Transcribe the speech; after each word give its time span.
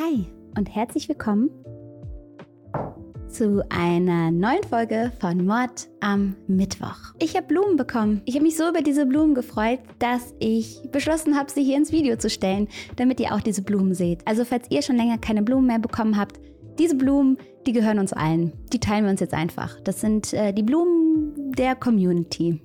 Hi 0.00 0.24
und 0.56 0.74
herzlich 0.74 1.10
willkommen 1.10 1.50
zu 3.28 3.62
einer 3.68 4.30
neuen 4.30 4.62
Folge 4.62 5.12
von 5.20 5.44
Mord 5.44 5.88
am 6.00 6.36
Mittwoch. 6.46 6.96
Ich 7.18 7.36
habe 7.36 7.48
Blumen 7.48 7.76
bekommen. 7.76 8.22
Ich 8.24 8.34
habe 8.34 8.44
mich 8.44 8.56
so 8.56 8.66
über 8.66 8.80
diese 8.80 9.04
Blumen 9.04 9.34
gefreut, 9.34 9.80
dass 9.98 10.34
ich 10.38 10.80
beschlossen 10.90 11.36
habe, 11.36 11.50
sie 11.50 11.62
hier 11.62 11.76
ins 11.76 11.92
Video 11.92 12.16
zu 12.16 12.30
stellen, 12.30 12.68
damit 12.96 13.20
ihr 13.20 13.34
auch 13.34 13.42
diese 13.42 13.60
Blumen 13.60 13.92
seht. 13.92 14.26
Also 14.26 14.46
falls 14.46 14.70
ihr 14.70 14.80
schon 14.80 14.96
länger 14.96 15.18
keine 15.18 15.42
Blumen 15.42 15.66
mehr 15.66 15.78
bekommen 15.78 16.16
habt, 16.16 16.40
diese 16.78 16.94
Blumen, 16.94 17.36
die 17.66 17.72
gehören 17.72 17.98
uns 17.98 18.14
allen. 18.14 18.54
Die 18.72 18.80
teilen 18.80 19.04
wir 19.04 19.10
uns 19.10 19.20
jetzt 19.20 19.34
einfach. 19.34 19.78
Das 19.82 20.00
sind 20.00 20.32
äh, 20.32 20.54
die 20.54 20.62
Blumen 20.62 21.52
der 21.52 21.74
Community. 21.76 22.62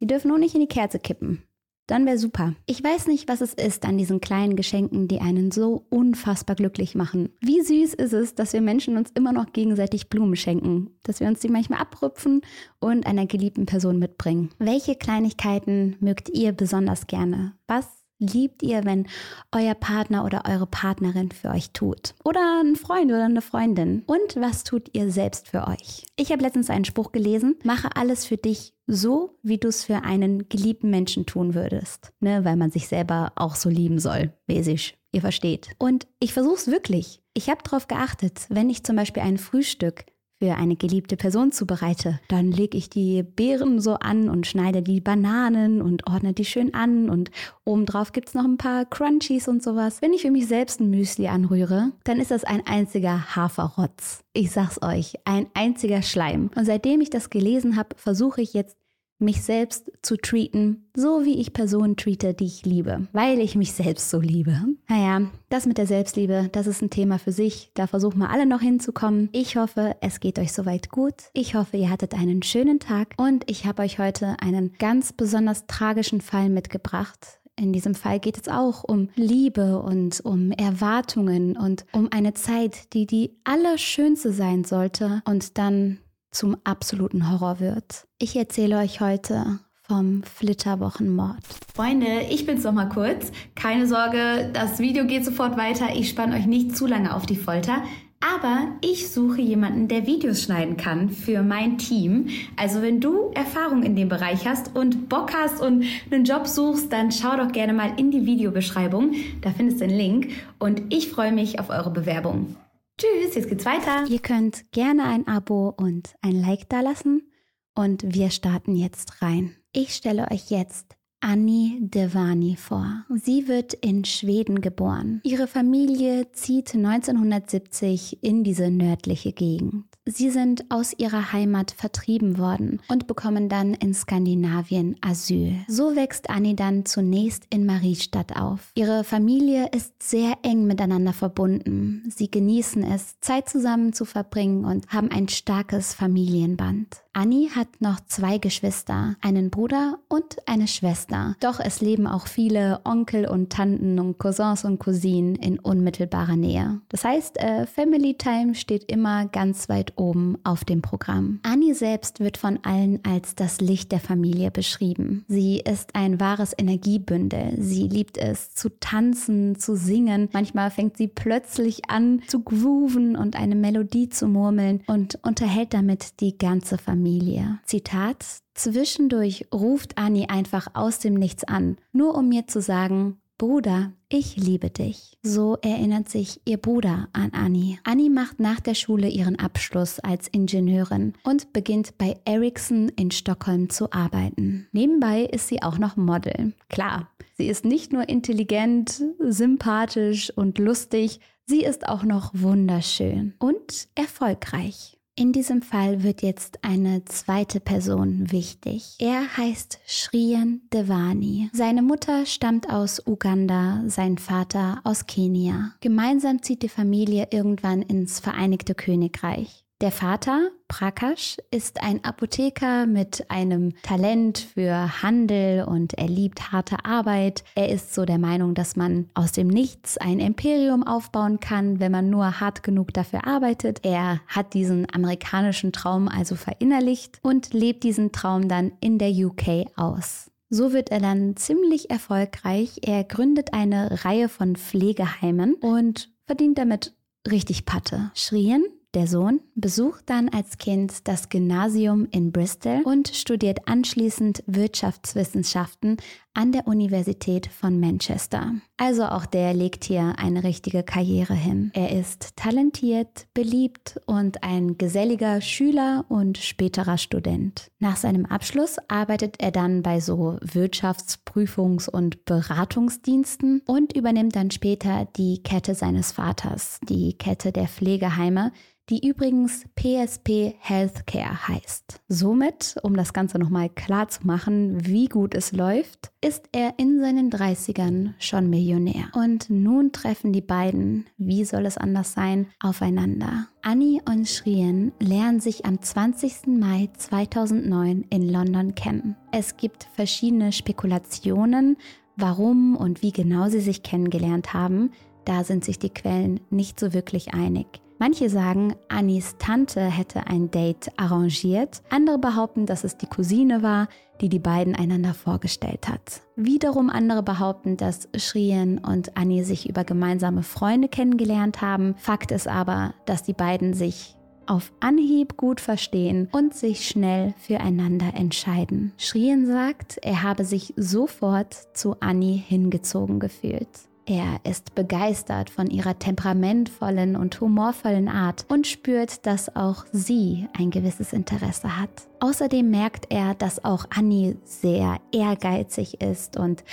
Die 0.00 0.06
dürfen 0.06 0.28
nur 0.28 0.38
nicht 0.38 0.54
in 0.54 0.62
die 0.62 0.66
Kerze 0.66 0.98
kippen. 0.98 1.42
Dann 1.88 2.04
wäre 2.04 2.18
super. 2.18 2.54
Ich 2.66 2.84
weiß 2.84 3.06
nicht, 3.06 3.28
was 3.28 3.40
es 3.40 3.54
ist 3.54 3.86
an 3.86 3.96
diesen 3.96 4.20
kleinen 4.20 4.56
Geschenken, 4.56 5.08
die 5.08 5.20
einen 5.20 5.50
so 5.50 5.86
unfassbar 5.88 6.54
glücklich 6.54 6.94
machen. 6.94 7.30
Wie 7.40 7.62
süß 7.62 7.94
ist 7.94 8.12
es, 8.12 8.34
dass 8.34 8.52
wir 8.52 8.60
Menschen 8.60 8.98
uns 8.98 9.10
immer 9.14 9.32
noch 9.32 9.54
gegenseitig 9.54 10.10
Blumen 10.10 10.36
schenken, 10.36 10.90
dass 11.02 11.20
wir 11.20 11.26
uns 11.26 11.40
die 11.40 11.48
manchmal 11.48 11.80
abrüpfen 11.80 12.42
und 12.78 13.06
einer 13.06 13.24
geliebten 13.24 13.64
Person 13.64 13.98
mitbringen. 13.98 14.50
Welche 14.58 14.96
Kleinigkeiten 14.96 15.96
mögt 15.98 16.28
ihr 16.28 16.52
besonders 16.52 17.06
gerne? 17.06 17.54
Was 17.66 17.97
liebt 18.18 18.62
ihr, 18.62 18.84
wenn 18.84 19.06
euer 19.52 19.74
Partner 19.74 20.24
oder 20.24 20.42
eure 20.46 20.66
Partnerin 20.66 21.30
für 21.30 21.50
euch 21.50 21.70
tut? 21.72 22.14
Oder 22.24 22.62
ein 22.62 22.76
Freund 22.76 23.06
oder 23.06 23.24
eine 23.24 23.42
Freundin? 23.42 24.02
Und 24.06 24.36
was 24.36 24.64
tut 24.64 24.94
ihr 24.96 25.10
selbst 25.10 25.48
für 25.48 25.66
euch? 25.66 26.06
Ich 26.16 26.32
habe 26.32 26.42
letztens 26.42 26.70
einen 26.70 26.84
Spruch 26.84 27.12
gelesen, 27.12 27.56
mache 27.64 27.96
alles 27.96 28.26
für 28.26 28.36
dich 28.36 28.74
so, 28.86 29.38
wie 29.42 29.58
du 29.58 29.68
es 29.68 29.84
für 29.84 30.02
einen 30.04 30.48
geliebten 30.48 30.90
Menschen 30.90 31.26
tun 31.26 31.54
würdest. 31.54 32.12
Ne, 32.20 32.44
weil 32.44 32.56
man 32.56 32.70
sich 32.70 32.88
selber 32.88 33.32
auch 33.36 33.54
so 33.54 33.68
lieben 33.68 33.98
soll, 33.98 34.32
mäßig. 34.46 34.96
Ihr 35.10 35.22
versteht. 35.22 35.70
Und 35.78 36.06
ich 36.20 36.34
versuche 36.34 36.56
es 36.56 36.66
wirklich. 36.66 37.22
Ich 37.32 37.48
habe 37.48 37.62
darauf 37.62 37.88
geachtet, 37.88 38.44
wenn 38.50 38.68
ich 38.68 38.84
zum 38.84 38.94
Beispiel 38.94 39.22
ein 39.22 39.38
Frühstück 39.38 40.04
für 40.40 40.54
eine 40.54 40.76
geliebte 40.76 41.16
Person 41.16 41.50
zubereite, 41.50 42.20
dann 42.28 42.52
lege 42.52 42.78
ich 42.78 42.88
die 42.88 43.22
Beeren 43.22 43.80
so 43.80 43.94
an 43.94 44.28
und 44.28 44.46
schneide 44.46 44.82
die 44.82 45.00
Bananen 45.00 45.82
und 45.82 46.06
ordne 46.06 46.32
die 46.32 46.44
schön 46.44 46.74
an 46.74 47.10
und 47.10 47.30
obendrauf 47.64 48.12
gibt 48.12 48.28
es 48.28 48.34
noch 48.34 48.44
ein 48.44 48.56
paar 48.56 48.84
Crunchies 48.84 49.48
und 49.48 49.62
sowas. 49.62 50.00
Wenn 50.00 50.12
ich 50.12 50.22
für 50.22 50.30
mich 50.30 50.46
selbst 50.46 50.80
ein 50.80 50.90
Müsli 50.90 51.26
anrühre, 51.26 51.92
dann 52.04 52.20
ist 52.20 52.30
das 52.30 52.44
ein 52.44 52.66
einziger 52.66 53.34
Haferrotz. 53.34 54.20
Ich 54.32 54.52
sag's 54.52 54.80
euch, 54.80 55.14
ein 55.24 55.48
einziger 55.54 56.02
Schleim. 56.02 56.50
Und 56.54 56.64
seitdem 56.64 57.00
ich 57.00 57.10
das 57.10 57.30
gelesen 57.30 57.76
habe, 57.76 57.96
versuche 57.96 58.40
ich 58.40 58.54
jetzt 58.54 58.77
mich 59.18 59.42
selbst 59.42 59.90
zu 60.02 60.16
treaten, 60.16 60.88
so 60.94 61.24
wie 61.24 61.40
ich 61.40 61.52
Personen 61.52 61.96
treate, 61.96 62.34
die 62.34 62.46
ich 62.46 62.64
liebe, 62.64 63.08
weil 63.12 63.40
ich 63.40 63.56
mich 63.56 63.72
selbst 63.72 64.10
so 64.10 64.20
liebe. 64.20 64.60
Naja, 64.88 65.30
das 65.48 65.66
mit 65.66 65.78
der 65.78 65.86
Selbstliebe, 65.86 66.48
das 66.52 66.66
ist 66.66 66.82
ein 66.82 66.90
Thema 66.90 67.18
für 67.18 67.32
sich. 67.32 67.70
Da 67.74 67.86
versuchen 67.86 68.18
wir 68.18 68.30
alle 68.30 68.46
noch 68.46 68.60
hinzukommen. 68.60 69.28
Ich 69.32 69.56
hoffe, 69.56 69.96
es 70.00 70.20
geht 70.20 70.38
euch 70.38 70.52
soweit 70.52 70.90
gut. 70.90 71.14
Ich 71.32 71.54
hoffe, 71.54 71.76
ihr 71.76 71.90
hattet 71.90 72.14
einen 72.14 72.42
schönen 72.42 72.80
Tag 72.80 73.14
und 73.16 73.48
ich 73.50 73.66
habe 73.66 73.82
euch 73.82 73.98
heute 73.98 74.36
einen 74.40 74.72
ganz 74.78 75.12
besonders 75.12 75.66
tragischen 75.66 76.20
Fall 76.20 76.48
mitgebracht. 76.48 77.38
In 77.58 77.72
diesem 77.72 77.96
Fall 77.96 78.20
geht 78.20 78.38
es 78.38 78.48
auch 78.48 78.84
um 78.84 79.08
Liebe 79.16 79.82
und 79.82 80.20
um 80.20 80.52
Erwartungen 80.52 81.56
und 81.56 81.86
um 81.92 82.08
eine 82.12 82.32
Zeit, 82.34 82.92
die 82.92 83.04
die 83.04 83.36
allerschönste 83.42 84.32
sein 84.32 84.62
sollte 84.62 85.22
und 85.24 85.58
dann 85.58 85.98
zum 86.30 86.56
absoluten 86.64 87.30
Horror 87.30 87.60
wird. 87.60 88.06
Ich 88.18 88.36
erzähle 88.36 88.78
euch 88.78 89.00
heute 89.00 89.60
vom 89.88 90.22
Flitterwochenmord. 90.22 91.42
Freunde, 91.74 92.22
ich 92.30 92.44
bin's 92.44 92.64
noch 92.64 92.72
mal 92.72 92.88
kurz. 92.88 93.32
Keine 93.54 93.86
Sorge, 93.86 94.50
das 94.52 94.78
Video 94.78 95.06
geht 95.06 95.24
sofort 95.24 95.56
weiter. 95.56 95.86
Ich 95.94 96.10
spanne 96.10 96.36
euch 96.36 96.46
nicht 96.46 96.76
zu 96.76 96.86
lange 96.86 97.14
auf 97.14 97.24
die 97.24 97.36
Folter. 97.36 97.82
Aber 98.20 98.66
ich 98.80 99.12
suche 99.12 99.40
jemanden, 99.40 99.86
der 99.86 100.06
Videos 100.06 100.42
schneiden 100.42 100.76
kann 100.76 101.08
für 101.08 101.42
mein 101.42 101.78
Team. 101.78 102.28
Also 102.56 102.82
wenn 102.82 103.00
du 103.00 103.30
Erfahrung 103.32 103.84
in 103.84 103.94
dem 103.94 104.08
Bereich 104.08 104.46
hast 104.46 104.74
und 104.74 105.08
Bock 105.08 105.32
hast 105.32 105.60
und 105.60 105.84
einen 106.10 106.24
Job 106.24 106.48
suchst, 106.48 106.92
dann 106.92 107.12
schau 107.12 107.36
doch 107.36 107.52
gerne 107.52 107.72
mal 107.72 107.92
in 107.96 108.10
die 108.10 108.26
Videobeschreibung. 108.26 109.14
Da 109.40 109.50
findest 109.50 109.80
du 109.80 109.86
den 109.86 109.96
Link. 109.96 110.28
Und 110.58 110.82
ich 110.92 111.08
freue 111.08 111.32
mich 111.32 111.60
auf 111.60 111.70
eure 111.70 111.90
Bewerbung. 111.90 112.56
Tschüss, 112.98 113.36
jetzt 113.36 113.48
geht's 113.48 113.64
weiter. 113.64 114.06
Ihr 114.08 114.18
könnt 114.18 114.72
gerne 114.72 115.04
ein 115.04 115.28
Abo 115.28 115.72
und 115.76 116.14
ein 116.20 116.32
Like 116.32 116.68
dalassen 116.68 117.30
und 117.76 118.02
wir 118.04 118.30
starten 118.30 118.74
jetzt 118.74 119.22
rein. 119.22 119.54
Ich 119.72 119.94
stelle 119.94 120.28
euch 120.32 120.50
jetzt 120.50 120.96
Annie 121.20 121.78
Devani 121.80 122.56
vor. 122.56 123.04
Sie 123.14 123.46
wird 123.46 123.72
in 123.72 124.04
Schweden 124.04 124.60
geboren. 124.60 125.20
Ihre 125.22 125.46
Familie 125.46 126.32
zieht 126.32 126.74
1970 126.74 128.24
in 128.24 128.42
diese 128.42 128.68
nördliche 128.68 129.32
Gegend. 129.32 129.84
Sie 130.10 130.30
sind 130.30 130.64
aus 130.70 130.94
ihrer 130.96 131.32
Heimat 131.32 131.70
vertrieben 131.70 132.38
worden 132.38 132.80
und 132.88 133.06
bekommen 133.06 133.50
dann 133.50 133.74
in 133.74 133.92
Skandinavien 133.92 134.96
Asyl. 135.02 135.56
So 135.68 135.96
wächst 135.96 136.30
Annie 136.30 136.54
dann 136.54 136.86
zunächst 136.86 137.44
in 137.50 137.66
Mariestadt 137.66 138.34
auf. 138.34 138.72
Ihre 138.74 139.04
Familie 139.04 139.68
ist 139.76 140.02
sehr 140.02 140.38
eng 140.42 140.66
miteinander 140.66 141.12
verbunden. 141.12 142.04
Sie 142.08 142.30
genießen 142.30 142.82
es, 142.84 143.20
Zeit 143.20 143.50
zusammen 143.50 143.92
zu 143.92 144.06
verbringen 144.06 144.64
und 144.64 144.88
haben 144.88 145.10
ein 145.10 145.28
starkes 145.28 145.92
Familienband. 145.92 147.02
Annie 147.18 147.50
hat 147.50 147.80
noch 147.80 147.98
zwei 148.06 148.38
Geschwister, 148.38 149.16
einen 149.20 149.50
Bruder 149.50 149.98
und 150.08 150.36
eine 150.46 150.68
Schwester. 150.68 151.34
Doch 151.40 151.58
es 151.58 151.80
leben 151.80 152.06
auch 152.06 152.28
viele 152.28 152.80
Onkel 152.84 153.26
und 153.26 153.50
Tanten 153.50 153.98
und 153.98 154.18
Cousins 154.18 154.64
und 154.64 154.78
Cousinen 154.78 155.34
in 155.34 155.58
unmittelbarer 155.58 156.36
Nähe. 156.36 156.80
Das 156.88 157.04
heißt, 157.04 157.38
äh, 157.38 157.66
Family 157.66 158.14
Time 158.14 158.54
steht 158.54 158.84
immer 158.84 159.26
ganz 159.26 159.68
weit 159.68 159.97
oben 159.98 160.38
auf 160.44 160.64
dem 160.64 160.82
Programm. 160.82 161.40
Annie 161.42 161.74
selbst 161.74 162.20
wird 162.20 162.36
von 162.36 162.58
allen 162.62 163.00
als 163.04 163.34
das 163.34 163.60
Licht 163.60 163.92
der 163.92 164.00
Familie 164.00 164.50
beschrieben. 164.50 165.24
Sie 165.28 165.58
ist 165.60 165.94
ein 165.94 166.20
wahres 166.20 166.54
Energiebündel. 166.56 167.54
Sie 167.58 167.88
liebt 167.88 168.16
es 168.16 168.54
zu 168.54 168.70
tanzen, 168.80 169.58
zu 169.58 169.76
singen. 169.76 170.28
Manchmal 170.32 170.70
fängt 170.70 170.96
sie 170.96 171.08
plötzlich 171.08 171.90
an 171.90 172.22
zu 172.26 172.42
grooven 172.42 173.16
und 173.16 173.36
eine 173.36 173.54
Melodie 173.54 174.08
zu 174.08 174.28
murmeln 174.28 174.82
und 174.86 175.18
unterhält 175.22 175.74
damit 175.74 176.20
die 176.20 176.38
ganze 176.38 176.78
Familie. 176.78 177.58
Zitat, 177.64 178.24
zwischendurch 178.54 179.46
ruft 179.52 179.98
Annie 179.98 180.30
einfach 180.30 180.68
aus 180.74 180.98
dem 180.98 181.14
Nichts 181.14 181.44
an, 181.44 181.76
nur 181.92 182.14
um 182.14 182.28
mir 182.28 182.46
zu 182.46 182.60
sagen, 182.60 183.18
Bruder, 183.38 183.92
ich 184.08 184.36
liebe 184.36 184.68
dich. 184.68 185.16
So 185.22 185.58
erinnert 185.62 186.08
sich 186.08 186.40
ihr 186.44 186.56
Bruder 186.56 187.08
an 187.12 187.30
Annie. 187.32 187.78
Annie 187.84 188.10
macht 188.10 188.40
nach 188.40 188.58
der 188.58 188.74
Schule 188.74 189.08
ihren 189.08 189.38
Abschluss 189.38 190.00
als 190.00 190.26
Ingenieurin 190.26 191.12
und 191.22 191.52
beginnt 191.52 191.96
bei 191.98 192.16
Ericsson 192.24 192.88
in 192.96 193.12
Stockholm 193.12 193.70
zu 193.70 193.92
arbeiten. 193.92 194.66
Nebenbei 194.72 195.22
ist 195.22 195.46
sie 195.46 195.62
auch 195.62 195.78
noch 195.78 195.96
Model. 195.96 196.52
Klar, 196.68 197.10
sie 197.34 197.46
ist 197.46 197.64
nicht 197.64 197.92
nur 197.92 198.08
intelligent, 198.08 199.04
sympathisch 199.20 200.32
und 200.36 200.58
lustig, 200.58 201.20
sie 201.46 201.62
ist 201.62 201.88
auch 201.88 202.02
noch 202.02 202.32
wunderschön 202.34 203.34
und 203.38 203.86
erfolgreich. 203.94 204.97
In 205.18 205.32
diesem 205.32 205.62
Fall 205.62 206.04
wird 206.04 206.22
jetzt 206.22 206.60
eine 206.62 207.04
zweite 207.04 207.58
Person 207.58 208.30
wichtig. 208.30 208.94
Er 209.00 209.36
heißt 209.36 209.80
Shrien 209.84 210.62
Devani. 210.72 211.50
Seine 211.52 211.82
Mutter 211.82 212.24
stammt 212.24 212.70
aus 212.70 213.04
Uganda, 213.04 213.82
sein 213.88 214.18
Vater 214.18 214.80
aus 214.84 215.06
Kenia. 215.06 215.72
Gemeinsam 215.80 216.40
zieht 216.44 216.62
die 216.62 216.68
Familie 216.68 217.26
irgendwann 217.32 217.82
ins 217.82 218.20
Vereinigte 218.20 218.76
Königreich. 218.76 219.64
Der 219.80 219.92
Vater, 219.92 220.50
Prakash, 220.66 221.36
ist 221.52 221.84
ein 221.84 222.02
Apotheker 222.02 222.84
mit 222.86 223.30
einem 223.30 223.80
Talent 223.82 224.38
für 224.38 225.04
Handel 225.04 225.62
und 225.62 225.94
er 225.94 226.08
liebt 226.08 226.50
harte 226.50 226.84
Arbeit. 226.84 227.44
Er 227.54 227.68
ist 227.68 227.94
so 227.94 228.04
der 228.04 228.18
Meinung, 228.18 228.54
dass 228.54 228.74
man 228.74 229.08
aus 229.14 229.30
dem 229.30 229.46
Nichts 229.46 229.96
ein 229.96 230.18
Imperium 230.18 230.84
aufbauen 230.84 231.38
kann, 231.38 231.78
wenn 231.78 231.92
man 231.92 232.10
nur 232.10 232.40
hart 232.40 232.64
genug 232.64 232.92
dafür 232.92 233.24
arbeitet. 233.24 233.84
Er 233.84 234.20
hat 234.26 234.52
diesen 234.52 234.92
amerikanischen 234.92 235.70
Traum 235.70 236.08
also 236.08 236.34
verinnerlicht 236.34 237.20
und 237.22 237.54
lebt 237.54 237.84
diesen 237.84 238.10
Traum 238.10 238.48
dann 238.48 238.72
in 238.80 238.98
der 238.98 239.12
UK 239.12 239.68
aus. 239.76 240.32
So 240.50 240.72
wird 240.72 240.90
er 240.90 240.98
dann 240.98 241.36
ziemlich 241.36 241.88
erfolgreich. 241.88 242.80
Er 242.82 243.04
gründet 243.04 243.52
eine 243.52 244.04
Reihe 244.04 244.28
von 244.28 244.56
Pflegeheimen 244.56 245.54
und 245.54 246.10
verdient 246.26 246.58
damit 246.58 246.94
richtig 247.30 247.64
Patte. 247.64 248.10
Schrien 248.14 248.64
der 248.94 249.06
Sohn 249.06 249.40
besucht 249.54 250.04
dann 250.06 250.28
als 250.30 250.56
Kind 250.56 251.06
das 251.06 251.28
Gymnasium 251.28 252.06
in 252.10 252.32
Bristol 252.32 252.82
und 252.84 253.08
studiert 253.08 253.68
anschließend 253.68 254.42
Wirtschaftswissenschaften 254.46 255.98
an 256.38 256.52
der 256.52 256.68
Universität 256.68 257.48
von 257.48 257.80
Manchester. 257.80 258.52
Also 258.76 259.06
auch 259.06 259.26
der 259.26 259.54
legt 259.54 259.82
hier 259.82 260.14
eine 260.18 260.44
richtige 260.44 260.84
Karriere 260.84 261.34
hin. 261.34 261.72
Er 261.74 261.90
ist 261.90 262.36
talentiert, 262.36 263.26
beliebt 263.34 264.00
und 264.06 264.44
ein 264.44 264.78
geselliger 264.78 265.40
Schüler 265.40 266.04
und 266.08 266.38
späterer 266.38 266.96
Student. 266.96 267.72
Nach 267.80 267.96
seinem 267.96 268.24
Abschluss 268.24 268.76
arbeitet 268.86 269.42
er 269.42 269.50
dann 269.50 269.82
bei 269.82 269.98
so 269.98 270.38
Wirtschaftsprüfungs- 270.40 271.90
und 271.90 272.24
Beratungsdiensten 272.24 273.62
und 273.66 273.96
übernimmt 273.96 274.36
dann 274.36 274.52
später 274.52 275.08
die 275.16 275.42
Kette 275.42 275.74
seines 275.74 276.12
Vaters, 276.12 276.78
die 276.88 277.18
Kette 277.18 277.50
der 277.50 277.66
Pflegeheime, 277.66 278.52
die 278.88 279.06
übrigens 279.06 279.64
PSP 279.76 280.54
Healthcare 280.60 281.48
heißt. 281.48 282.00
Somit, 282.08 282.76
um 282.82 282.96
das 282.96 283.12
Ganze 283.12 283.38
nochmal 283.38 283.68
klar 283.68 284.08
zu 284.08 284.26
machen, 284.26 284.86
wie 284.86 285.06
gut 285.06 285.34
es 285.34 285.52
läuft, 285.52 286.10
ist 286.28 286.50
er 286.52 286.74
in 286.76 287.00
seinen 287.00 287.30
30ern 287.30 288.12
schon 288.18 288.50
Millionär. 288.50 289.08
Und 289.14 289.48
nun 289.48 289.92
treffen 289.92 290.30
die 290.30 290.42
beiden, 290.42 291.06
wie 291.16 291.42
soll 291.46 291.64
es 291.64 291.78
anders 291.78 292.12
sein, 292.12 292.48
aufeinander. 292.60 293.48
Annie 293.62 294.02
und 294.06 294.28
Shrien 294.28 294.92
lernen 295.00 295.40
sich 295.40 295.64
am 295.64 295.80
20. 295.80 296.48
Mai 296.48 296.90
2009 296.98 298.04
in 298.10 298.28
London 298.28 298.74
kennen. 298.74 299.16
Es 299.32 299.56
gibt 299.56 299.88
verschiedene 299.94 300.52
Spekulationen, 300.52 301.78
warum 302.16 302.76
und 302.76 303.00
wie 303.00 303.12
genau 303.12 303.48
sie 303.48 303.60
sich 303.60 303.82
kennengelernt 303.82 304.52
haben. 304.52 304.90
Da 305.24 305.44
sind 305.44 305.64
sich 305.64 305.78
die 305.78 305.88
Quellen 305.88 306.40
nicht 306.50 306.78
so 306.78 306.92
wirklich 306.92 307.32
einig. 307.32 307.80
Manche 308.00 308.30
sagen, 308.30 308.76
Annis 308.88 309.36
Tante 309.40 309.80
hätte 309.80 310.28
ein 310.28 310.52
Date 310.52 310.92
arrangiert. 310.96 311.82
Andere 311.90 312.18
behaupten, 312.18 312.64
dass 312.64 312.84
es 312.84 312.96
die 312.96 313.08
Cousine 313.08 313.62
war, 313.64 313.88
die 314.20 314.28
die 314.28 314.38
beiden 314.38 314.74
einander 314.74 315.14
vorgestellt 315.14 315.88
hat. 315.88 316.22
Wiederum 316.36 316.90
andere 316.90 317.22
behaupten, 317.22 317.76
dass 317.76 318.08
Shrien 318.16 318.78
und 318.78 319.16
Annie 319.16 319.44
sich 319.44 319.68
über 319.68 319.84
gemeinsame 319.84 320.42
Freunde 320.42 320.88
kennengelernt 320.88 321.62
haben. 321.62 321.94
Fakt 321.96 322.30
ist 322.30 322.48
aber, 322.48 322.94
dass 323.06 323.22
die 323.22 323.32
beiden 323.32 323.74
sich 323.74 324.16
auf 324.48 324.72
Anhieb 324.80 325.36
gut 325.36 325.60
verstehen 325.60 326.28
und 326.32 326.54
sich 326.54 326.88
schnell 326.88 327.34
füreinander 327.38 328.14
entscheiden. 328.14 328.92
Shrien 328.96 329.46
sagt, 329.46 329.98
er 330.02 330.22
habe 330.22 330.44
sich 330.44 330.72
sofort 330.76 331.54
zu 331.76 331.96
Annie 332.00 332.38
hingezogen 332.38 333.20
gefühlt. 333.20 333.68
Er 334.08 334.40
ist 334.42 334.74
begeistert 334.74 335.50
von 335.50 335.66
ihrer 335.66 335.98
temperamentvollen 335.98 337.14
und 337.14 337.38
humorvollen 337.42 338.08
Art 338.08 338.46
und 338.48 338.66
spürt, 338.66 339.26
dass 339.26 339.54
auch 339.54 339.84
sie 339.92 340.48
ein 340.58 340.70
gewisses 340.70 341.12
Interesse 341.12 341.78
hat. 341.78 341.90
Außerdem 342.20 342.70
merkt 342.70 343.12
er, 343.12 343.34
dass 343.34 343.62
auch 343.66 343.84
Annie 343.94 344.38
sehr 344.44 344.96
ehrgeizig 345.12 346.00
ist 346.00 346.38
und 346.38 346.64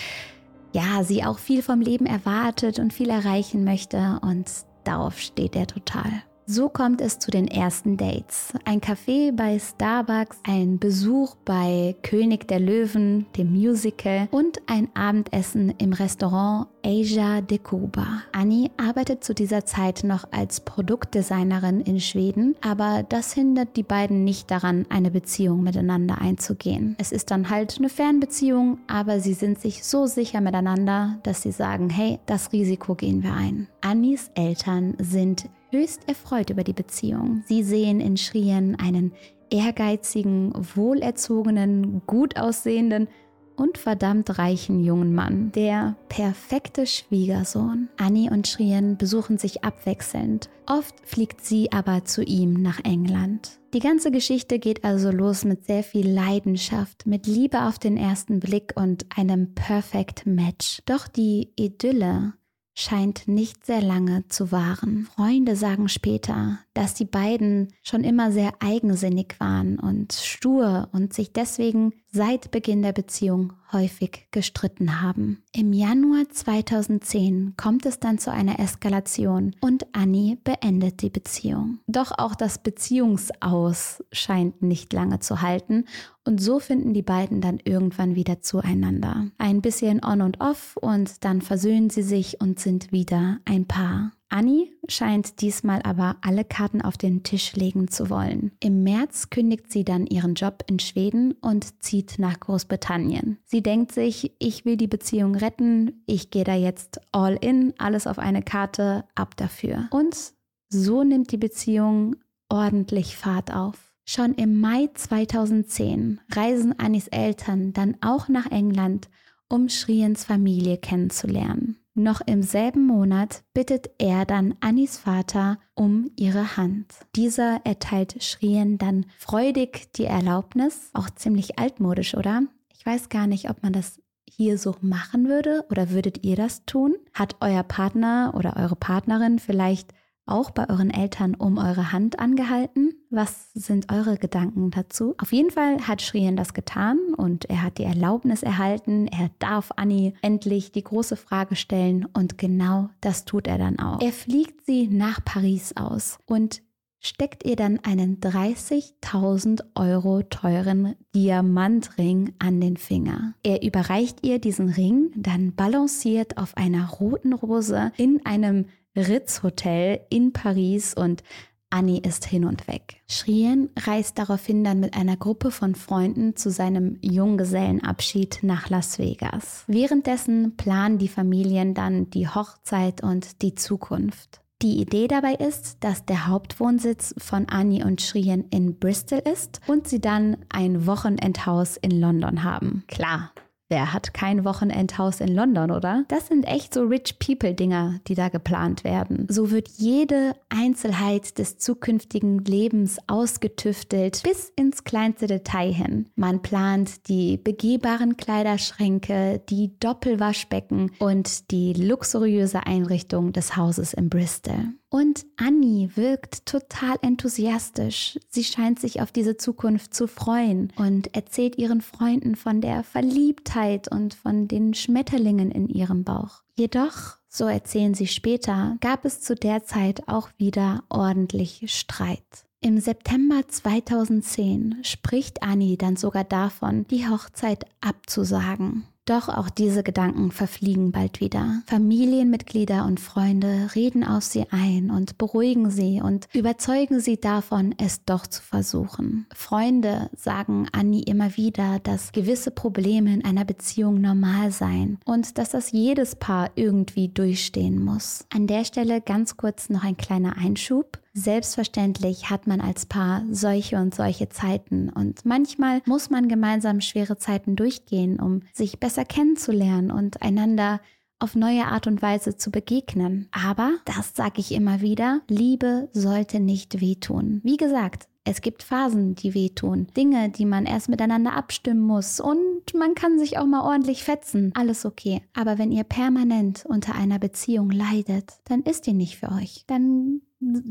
ja, 0.72 1.04
sie 1.04 1.26
auch 1.26 1.38
viel 1.38 1.62
vom 1.62 1.82
Leben 1.82 2.06
erwartet 2.06 2.80
und 2.80 2.94
viel 2.94 3.10
erreichen 3.10 3.66
möchte 3.66 4.18
und 4.22 4.50
darauf 4.86 5.20
steht 5.20 5.58
er 5.58 5.68
total. 5.68 6.24
So 6.48 6.70
kommt 6.70 7.02
es 7.02 7.18
zu 7.18 7.32
den 7.32 7.48
ersten 7.48 7.98
Dates. 7.98 8.54
Ein 8.66 8.80
Café 8.80 9.36
bei 9.36 9.58
Starbucks, 9.58 10.38
ein 10.44 10.78
Besuch 10.78 11.36
bei 11.44 11.96
König 12.04 12.48
der 12.48 12.60
Löwen, 12.60 13.26
dem 13.36 13.52
Musical 13.52 14.28
und 14.30 14.62
ein 14.68 14.90
Abendessen 14.94 15.74
im 15.80 15.92
Restaurant 15.92 16.68
Asia 16.86 17.42
de 17.42 17.58
Cuba. 17.58 18.22
Annie 18.32 18.70
arbeitet 18.78 19.24
zu 19.24 19.34
dieser 19.34 19.66
Zeit 19.66 20.04
noch 20.04 20.28
als 20.30 20.60
Produktdesignerin 20.60 21.82
in 21.82 22.00
Schweden, 22.00 22.56
aber 22.62 23.04
das 23.10 23.34
hindert 23.34 23.76
die 23.76 23.82
beiden 23.82 24.24
nicht 24.24 24.52
daran, 24.52 24.86
eine 24.90 25.10
Beziehung 25.10 25.64
miteinander 25.64 26.22
einzugehen. 26.22 26.96
Es 27.00 27.12
ist 27.12 27.32
dann 27.32 27.50
halt 27.50 27.80
eine 27.80 27.90
Fernbeziehung, 27.90 28.78
aber 28.86 29.20
sie 29.20 29.34
sind 29.34 29.60
sich 29.60 29.84
so 29.84 30.06
sicher 30.06 30.42
miteinander, 30.42 31.18
dass 31.24 31.42
sie 31.42 31.52
sagen, 31.52 31.90
hey, 31.90 32.20
das 32.28 32.54
Risiko 32.54 32.94
gehen 32.94 33.24
wir 33.24 33.34
ein. 33.34 33.68
Annies 33.82 34.30
Eltern 34.36 34.94
sind 35.00 35.50
höchst 35.76 36.08
erfreut 36.08 36.50
über 36.50 36.64
die 36.64 36.74
Beziehung. 36.74 37.44
Sie 37.48 37.64
sehen 37.64 38.00
in 38.00 38.18
Schrien 38.18 38.76
einen 38.76 39.14
ehrgeizigen, 39.50 40.54
wohlerzogenen, 40.76 42.02
gut 42.08 42.38
aussehenden 42.40 43.08
und 43.56 43.78
verdammt 43.78 44.38
reichen 44.38 44.84
jungen 44.84 45.14
Mann. 45.14 45.52
Der 45.54 45.96
perfekte 46.10 46.86
Schwiegersohn. 46.86 47.90
Annie 47.98 48.30
und 48.30 48.48
Shrien 48.48 48.98
besuchen 48.98 49.38
sich 49.38 49.64
abwechselnd. 49.64 50.50
Oft 50.68 50.96
fliegt 51.04 51.46
sie 51.46 51.72
aber 51.72 52.06
zu 52.06 52.24
ihm 52.24 52.54
nach 52.54 52.84
England. 52.84 53.60
Die 53.74 53.80
ganze 53.80 54.12
Geschichte 54.12 54.60
geht 54.60 54.84
also 54.84 55.12
los 55.12 55.46
mit 55.46 55.66
sehr 55.66 55.84
viel 55.84 56.10
Leidenschaft, 56.10 57.06
mit 57.06 57.28
Liebe 57.28 57.64
auf 57.64 57.78
den 57.78 57.98
ersten 57.98 58.40
Blick 58.40 58.74
und 58.76 59.06
einem 59.16 59.54
Perfect 59.54 60.26
Match. 60.26 60.82
Doch 60.86 61.08
die 61.08 61.52
Idylle 61.56 62.34
scheint 62.76 63.28
nicht 63.28 63.66
sehr 63.66 63.82
lange 63.82 64.28
zu 64.28 64.52
wahren. 64.52 65.08
Freunde 65.16 65.56
sagen 65.56 65.90
später, 65.90 66.60
dass 66.76 66.94
die 66.94 67.06
beiden 67.06 67.74
schon 67.82 68.04
immer 68.04 68.32
sehr 68.32 68.54
eigensinnig 68.60 69.36
waren 69.40 69.80
und 69.80 70.14
stur 70.14 70.90
und 70.92 71.14
sich 71.14 71.34
deswegen 71.34 71.94
seit 72.12 72.52
Beginn 72.52 72.82
der 72.82 72.92
Beziehung 72.92 73.54
häufig 73.72 74.28
gestritten 74.32 75.02
haben. 75.02 75.44
Im 75.54 75.74
Januar 75.74 76.30
2010 76.30 77.56
kommt 77.58 77.86
es 77.86 78.00
dann 78.00 78.20
zu 78.20 78.32
einer 78.32 78.60
Eskalation 78.60 79.56
und 79.62 79.88
Annie 79.94 80.38
beendet 80.44 81.02
die 81.02 81.10
Beziehung. 81.10 81.80
Doch 81.88 82.12
auch 82.18 82.36
das 82.36 82.60
Beziehungsaus 82.60 84.04
scheint 84.12 84.62
nicht 84.62 84.94
lange 84.94 85.20
zu 85.20 85.42
halten 85.42 85.86
und 86.26 86.42
so 86.42 86.60
finden 86.60 86.94
die 86.94 87.04
beiden 87.04 87.40
dann 87.40 87.60
irgendwann 87.64 88.16
wieder 88.16 88.42
zueinander. 88.42 89.28
Ein 89.38 89.62
bisschen 89.62 90.04
on 90.04 90.22
und 90.22 90.42
off 90.42 90.78
und 90.78 91.24
dann 91.24 91.42
versöhnen 91.42 91.90
sie 91.90 92.04
sich 92.04 92.42
und 92.42 92.60
sind 92.60 92.92
wieder 92.92 93.40
ein 93.46 93.66
Paar. 93.66 94.12
Annie 94.36 94.68
scheint 94.90 95.40
diesmal 95.40 95.82
aber 95.84 96.18
alle 96.20 96.44
Karten 96.44 96.82
auf 96.82 96.98
den 96.98 97.24
Tisch 97.24 97.56
legen 97.56 97.88
zu 97.88 98.10
wollen. 98.10 98.52
Im 98.60 98.84
März 98.84 99.30
kündigt 99.30 99.72
sie 99.72 99.86
dann 99.86 100.06
ihren 100.06 100.34
Job 100.36 100.66
in 100.68 100.80
Schweden 100.80 101.36
und 101.40 101.82
zieht 101.82 102.20
nach 102.20 102.38
Großbritannien. 102.42 103.38
Sie 103.46 103.64
denkt 103.64 103.94
sich, 103.94 104.36
ich 104.40 104.66
will 104.66 104.76
die 104.76 104.88
Beziehung 104.88 105.36
retten, 105.36 106.04
ich 106.06 106.32
gehe 106.32 106.44
da 106.44 106.54
jetzt 106.54 107.00
all 107.14 107.38
in, 107.40 107.74
alles 107.78 108.08
auf 108.08 108.20
eine 108.20 108.42
Karte, 108.42 109.06
ab 109.16 109.38
dafür. 109.38 109.88
Und 109.92 110.34
so 110.68 111.06
nimmt 111.06 111.32
die 111.32 111.38
Beziehung 111.38 112.18
ordentlich 112.50 113.16
Fahrt 113.16 113.54
auf. 113.54 113.94
Schon 114.04 114.34
im 114.34 114.60
Mai 114.60 114.90
2010 114.94 116.20
reisen 116.34 116.78
Annis 116.78 117.08
Eltern 117.08 117.72
dann 117.72 117.96
auch 118.02 118.28
nach 118.28 118.52
England, 118.52 119.08
um 119.48 119.70
Schriens 119.70 120.26
Familie 120.26 120.78
kennenzulernen. 120.78 121.78
Noch 121.98 122.20
im 122.20 122.44
selben 122.44 122.86
Monat 122.86 123.44
bittet 123.54 123.90
er 124.00 124.26
dann 124.26 124.56
Annis 124.60 124.98
Vater 124.98 125.60
um 125.76 126.12
ihre 126.18 126.58
Hand. 126.58 126.88
Dieser 127.16 127.62
erteilt 127.64 128.22
Schrien 128.22 128.78
dann 128.78 129.06
freudig 129.18 129.94
die 129.94 130.04
Erlaubnis, 130.04 130.90
auch 130.92 131.10
ziemlich 131.10 131.58
altmodisch, 131.58 132.14
oder? 132.16 132.44
Ich 132.74 132.86
weiß 132.86 133.08
gar 133.08 133.28
nicht, 133.28 133.50
ob 133.50 133.64
man 133.64 133.72
das 133.72 134.02
hier 134.30 134.58
so 134.58 134.76
machen 134.82 135.30
würde 135.30 135.66
oder 135.72 135.92
würdet 135.92 136.26
ihr 136.26 136.36
das 136.36 136.66
tun? 136.66 136.96
Hat 137.14 137.38
euer 137.40 137.64
Partner 137.64 138.34
oder 138.36 138.58
eure 138.58 138.76
Partnerin 138.76 139.40
vielleicht 139.40 139.94
auch 140.26 140.52
bei 140.52 140.70
euren 140.70 140.90
Eltern 140.90 141.36
um 141.36 141.58
eure 141.58 141.92
Hand 141.92 142.20
angehalten? 142.20 142.94
Was 143.10 143.54
sind 143.54 143.92
eure 143.92 144.18
Gedanken 144.18 144.72
dazu? 144.72 145.16
Auf 145.18 145.32
jeden 145.32 145.52
Fall 145.52 145.88
hat 145.88 146.02
Shrien 146.02 146.36
das 146.36 146.54
getan 146.54 146.98
und 147.16 147.46
er 147.46 147.62
hat 147.62 147.78
die 147.78 147.84
Erlaubnis 147.84 148.44
erhalten. 148.44 149.08
Er 149.08 149.30
darf 149.40 149.72
Annie 149.76 150.14
endlich 150.22 150.72
die 150.72 150.84
große 150.84 151.16
Frage 151.16 151.56
stellen 151.56 152.06
und 152.14 152.38
genau 152.38 152.90
das 153.02 153.26
tut 153.26 153.48
er 153.48 153.58
dann 153.58 153.80
auch. 153.80 154.02
Er 154.02 154.12
fliegt 154.12 154.66
sie 154.66 154.88
nach 154.88 155.24
Paris 155.24 155.74
aus 155.78 156.18
und 156.26 156.62
steckt 157.06 157.46
ihr 157.46 157.56
dann 157.56 157.80
einen 157.84 158.20
30.000 158.20 159.64
Euro 159.76 160.24
teuren 160.24 160.96
Diamantring 161.14 162.34
an 162.40 162.60
den 162.60 162.78
Finger. 162.78 163.36
Er 163.44 163.62
überreicht 163.64 164.26
ihr 164.26 164.40
diesen 164.40 164.70
Ring, 164.70 165.12
dann 165.16 165.54
balanciert 165.54 166.38
auf 166.38 166.58
einer 166.58 166.90
roten 166.90 167.34
Rose 167.34 167.92
in 167.98 168.26
einem 168.26 168.66
Ritz-Hotel 168.96 170.02
in 170.10 170.34
Paris 170.34 170.94
und 170.94 171.24
Annie 171.70 172.00
ist 172.00 172.26
hin 172.26 172.46
und 172.46 172.68
weg. 172.68 173.02
Shrien 173.10 173.70
reist 173.78 174.18
daraufhin 174.18 174.64
dann 174.64 174.80
mit 174.80 174.96
einer 174.96 175.18
Gruppe 175.18 175.52
von 175.52 175.76
Freunden 175.76 176.36
zu 176.36 176.50
seinem 176.50 176.98
Junggesellenabschied 177.02 178.40
nach 178.44 178.70
Las 178.70 178.98
Vegas. 178.98 179.66
Währenddessen 179.68 180.56
planen 180.56 181.00
die 181.00 181.10
Familien 181.10 181.74
dann 181.74 182.10
die 182.12 182.30
Hochzeit 182.30 183.04
und 183.04 183.42
die 183.42 183.56
Zukunft. 183.56 184.42
Die 184.62 184.80
Idee 184.80 185.08
dabei 185.08 185.34
ist, 185.34 185.84
dass 185.84 186.06
der 186.06 186.28
Hauptwohnsitz 186.28 187.14
von 187.18 187.50
Annie 187.50 187.86
und 187.86 188.02
Shrien 188.02 188.46
in 188.52 188.80
Bristol 188.80 189.20
ist 189.20 189.60
und 189.68 189.88
sie 189.88 190.00
dann 190.00 190.38
ein 190.48 190.88
Wochenendhaus 190.88 191.76
in 191.76 192.00
London 192.00 192.44
haben. 192.44 192.86
Klar, 192.88 193.32
Wer 193.76 193.92
hat 193.92 194.14
kein 194.14 194.46
Wochenendhaus 194.46 195.20
in 195.20 195.36
London, 195.36 195.70
oder? 195.70 196.06
Das 196.08 196.28
sind 196.28 196.46
echt 196.46 196.74
so 196.74 196.84
Rich 196.84 197.20
People-Dinger, 197.20 198.00
die 198.08 198.16
da 198.16 198.30
geplant 198.30 198.86
werden. 198.86 199.28
So 199.30 199.52
wird 199.52 199.68
jede 199.68 200.34
Einzelheit 200.48 201.38
des 201.40 201.58
zukünftigen 201.58 202.40
Lebens 202.46 203.00
ausgetüftelt 203.08 204.24
bis 204.24 204.54
ins 204.56 204.86
kleinste 204.86 205.28
Detail 205.28 205.74
hin. 205.74 206.06
Man 206.16 206.42
plant 206.42 207.10
die 207.10 207.36
begehbaren 207.36 208.16
Kleiderschränke, 208.16 209.42
die 209.50 209.78
Doppelwaschbecken 209.78 210.92
und 211.00 211.52
die 211.52 211.74
luxuriöse 211.74 212.66
Einrichtung 212.66 213.34
des 213.34 213.58
Hauses 213.58 213.94
in 213.94 214.08
Bristol. 214.08 214.70
Und 214.96 215.26
Annie 215.36 215.90
wirkt 215.98 216.46
total 216.46 216.96
enthusiastisch. 217.02 218.18
Sie 218.30 218.46
scheint 218.46 218.80
sich 218.80 219.02
auf 219.02 219.12
diese 219.12 219.36
Zukunft 219.36 219.94
zu 219.94 220.08
freuen 220.08 220.72
und 220.78 221.14
erzählt 221.14 221.58
ihren 221.58 221.82
Freunden 221.82 222.38
von 222.38 222.62
der 222.62 222.82
Verliebtheit 222.82 223.92
und 223.92 224.14
von 224.14 224.48
den 224.48 224.74
Schmetterlingen 224.74 225.52
in 225.52 225.68
ihrem 225.68 226.06
Bauch. 226.06 226.44
Jedoch, 226.54 227.18
so 227.28 227.44
erzählen 227.44 227.94
sie 227.94 228.08
später, 228.08 228.78
gab 228.80 229.04
es 229.04 229.20
zu 229.20 229.36
der 229.36 229.66
Zeit 229.66 230.08
auch 230.08 230.30
wieder 230.38 230.86
ordentlich 230.88 231.66
Streit. 231.66 232.46
Im 232.62 232.80
September 232.80 233.46
2010 233.46 234.78
spricht 234.84 235.44
Annie 235.44 235.76
dann 235.76 235.98
sogar 235.98 236.24
davon, 236.24 236.88
die 236.88 237.06
Hochzeit 237.06 237.66
abzusagen. 237.82 238.86
Doch 239.06 239.30
auch 239.30 239.52
diese 239.52 239.84
Gedanken 239.84 240.32
verfliegen 240.32 240.92
bald 240.92 241.20
wieder. 241.20 241.62
Familienmitglieder 241.68 242.86
und 242.86 243.00
Freunde 243.00 243.70
reden 243.76 244.04
auf 244.04 244.24
sie 244.24 244.48
ein 244.50 244.90
und 244.90 245.20
beruhigen 245.20 245.70
sie 245.70 246.02
und 246.02 246.28
überzeugen 246.34 247.00
sie 247.00 247.20
davon, 247.20 247.76
es 247.78 248.04
doch 248.06 248.26
zu 248.26 248.42
versuchen. 248.42 249.28
Freunde 249.36 250.10
sagen 250.18 250.68
Annie 250.72 251.04
immer 251.04 251.38
wieder, 251.38 251.78
dass 251.84 252.14
gewisse 252.14 252.50
Probleme 252.50 253.14
in 253.14 253.24
einer 253.24 253.46
Beziehung 253.46 254.02
normal 254.02 254.52
seien 254.52 254.98
und 255.06 255.38
dass 255.38 255.50
das 255.50 255.72
jedes 255.72 256.16
Paar 256.16 256.50
irgendwie 256.56 257.10
durchstehen 257.10 257.84
muss. 257.84 258.26
An 258.34 258.48
der 258.48 258.66
Stelle 258.66 259.02
ganz 259.02 259.38
kurz 259.38 259.70
noch 259.70 259.84
ein 259.84 259.98
kleiner 259.98 260.36
Einschub. 260.36 260.98
Selbstverständlich 261.18 262.30
hat 262.30 262.46
man 262.46 262.60
als 262.60 262.86
Paar 262.86 263.24
solche 263.32 263.78
und 263.78 263.96
solche 263.96 264.28
Zeiten 264.28 264.90
und 264.90 265.26
manchmal 265.26 265.82
muss 265.86 266.10
man 266.10 266.28
gemeinsam 266.28 266.82
schwere 266.82 267.18
Zeiten 267.18 267.56
durchgehen, 267.56 268.20
um 268.20 268.42
sich 268.52 268.82
besser 268.82 269.06
kennenzulernen 269.06 269.92
und 269.92 270.22
einander 270.22 270.82
auf 271.20 271.34
neue 271.34 271.68
Art 271.68 271.88
und 271.88 272.02
Weise 272.02 272.36
zu 272.36 272.52
begegnen. 272.52 273.30
Aber, 273.32 273.78
das 273.86 274.14
sage 274.14 274.42
ich 274.42 274.52
immer 274.52 274.82
wieder, 274.82 275.22
Liebe 275.30 275.88
sollte 275.94 276.42
nicht 276.42 276.82
wehtun. 276.82 277.40
Wie 277.44 277.56
gesagt, 277.56 278.10
es 278.26 278.42
gibt 278.42 278.64
Phasen, 278.64 279.16
die 279.16 279.34
wehtun, 279.34 279.88
Dinge, 279.96 280.30
die 280.30 280.46
man 280.46 280.66
erst 280.66 280.90
miteinander 280.90 281.34
abstimmen 281.34 281.82
muss 281.82 282.20
und 282.20 282.74
man 282.74 282.96
kann 282.96 283.20
sich 283.20 283.38
auch 283.38 283.46
mal 283.46 283.62
ordentlich 283.62 284.04
fetzen. 284.04 284.52
Alles 284.56 284.84
okay. 284.84 285.22
Aber 285.34 285.60
wenn 285.60 285.72
ihr 285.72 285.84
permanent 285.84 286.66
unter 286.66 286.96
einer 286.96 287.20
Beziehung 287.20 287.70
leidet, 287.70 288.34
dann 288.46 288.64
ist 288.64 288.88
die 288.88 288.94
nicht 288.94 289.18
für 289.18 289.32
euch. 289.32 289.64
Dann 289.68 290.22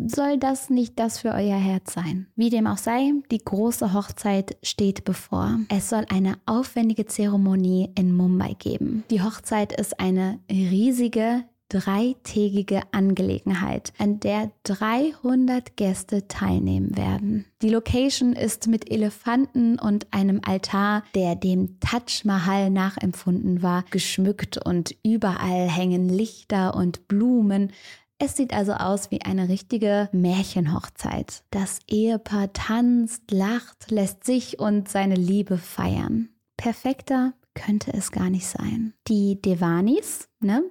soll 0.06 0.38
das 0.38 0.70
nicht 0.70 0.98
das 0.98 1.18
für 1.18 1.30
euer 1.30 1.56
Herz 1.56 1.94
sein. 1.94 2.26
Wie 2.36 2.50
dem 2.50 2.66
auch 2.66 2.78
sei, 2.78 3.12
die 3.30 3.38
große 3.38 3.92
Hochzeit 3.92 4.56
steht 4.62 5.04
bevor. 5.04 5.58
Es 5.68 5.88
soll 5.88 6.04
eine 6.08 6.36
aufwendige 6.46 7.06
Zeremonie 7.06 7.90
in 7.94 8.14
Mumbai 8.14 8.54
geben. 8.58 9.04
Die 9.10 9.22
Hochzeit 9.22 9.72
ist 9.72 10.00
eine 10.00 10.40
riesige 10.50 11.44
dreitägige 11.68 12.82
Angelegenheit, 12.92 13.92
an 13.98 14.20
der 14.20 14.50
300 14.64 15.76
Gäste 15.76 16.28
teilnehmen 16.28 16.96
werden. 16.96 17.46
Die 17.62 17.70
Location 17.70 18.34
ist 18.34 18.68
mit 18.68 18.90
Elefanten 18.90 19.78
und 19.78 20.06
einem 20.12 20.40
Altar, 20.44 21.02
der 21.14 21.34
dem 21.34 21.80
Taj 21.80 22.22
Mahal 22.24 22.70
nachempfunden 22.70 23.62
war, 23.62 23.84
geschmückt 23.90 24.64
und 24.64 24.94
überall 25.02 25.68
hängen 25.68 26.08
Lichter 26.08 26.76
und 26.76 27.08
Blumen. 27.08 27.72
Es 28.18 28.36
sieht 28.36 28.52
also 28.52 28.72
aus 28.72 29.10
wie 29.10 29.22
eine 29.22 29.48
richtige 29.48 30.08
Märchenhochzeit. 30.12 31.42
Das 31.50 31.80
Ehepaar 31.88 32.52
tanzt, 32.52 33.30
lacht, 33.30 33.90
lässt 33.90 34.24
sich 34.24 34.58
und 34.58 34.88
seine 34.88 35.16
Liebe 35.16 35.58
feiern. 35.58 36.28
Perfekter 36.56 37.34
könnte 37.54 37.92
es 37.92 38.12
gar 38.12 38.30
nicht 38.30 38.46
sein. 38.46 38.94
Die 39.08 39.40
Devanis, 39.40 40.28
ne, 40.40 40.62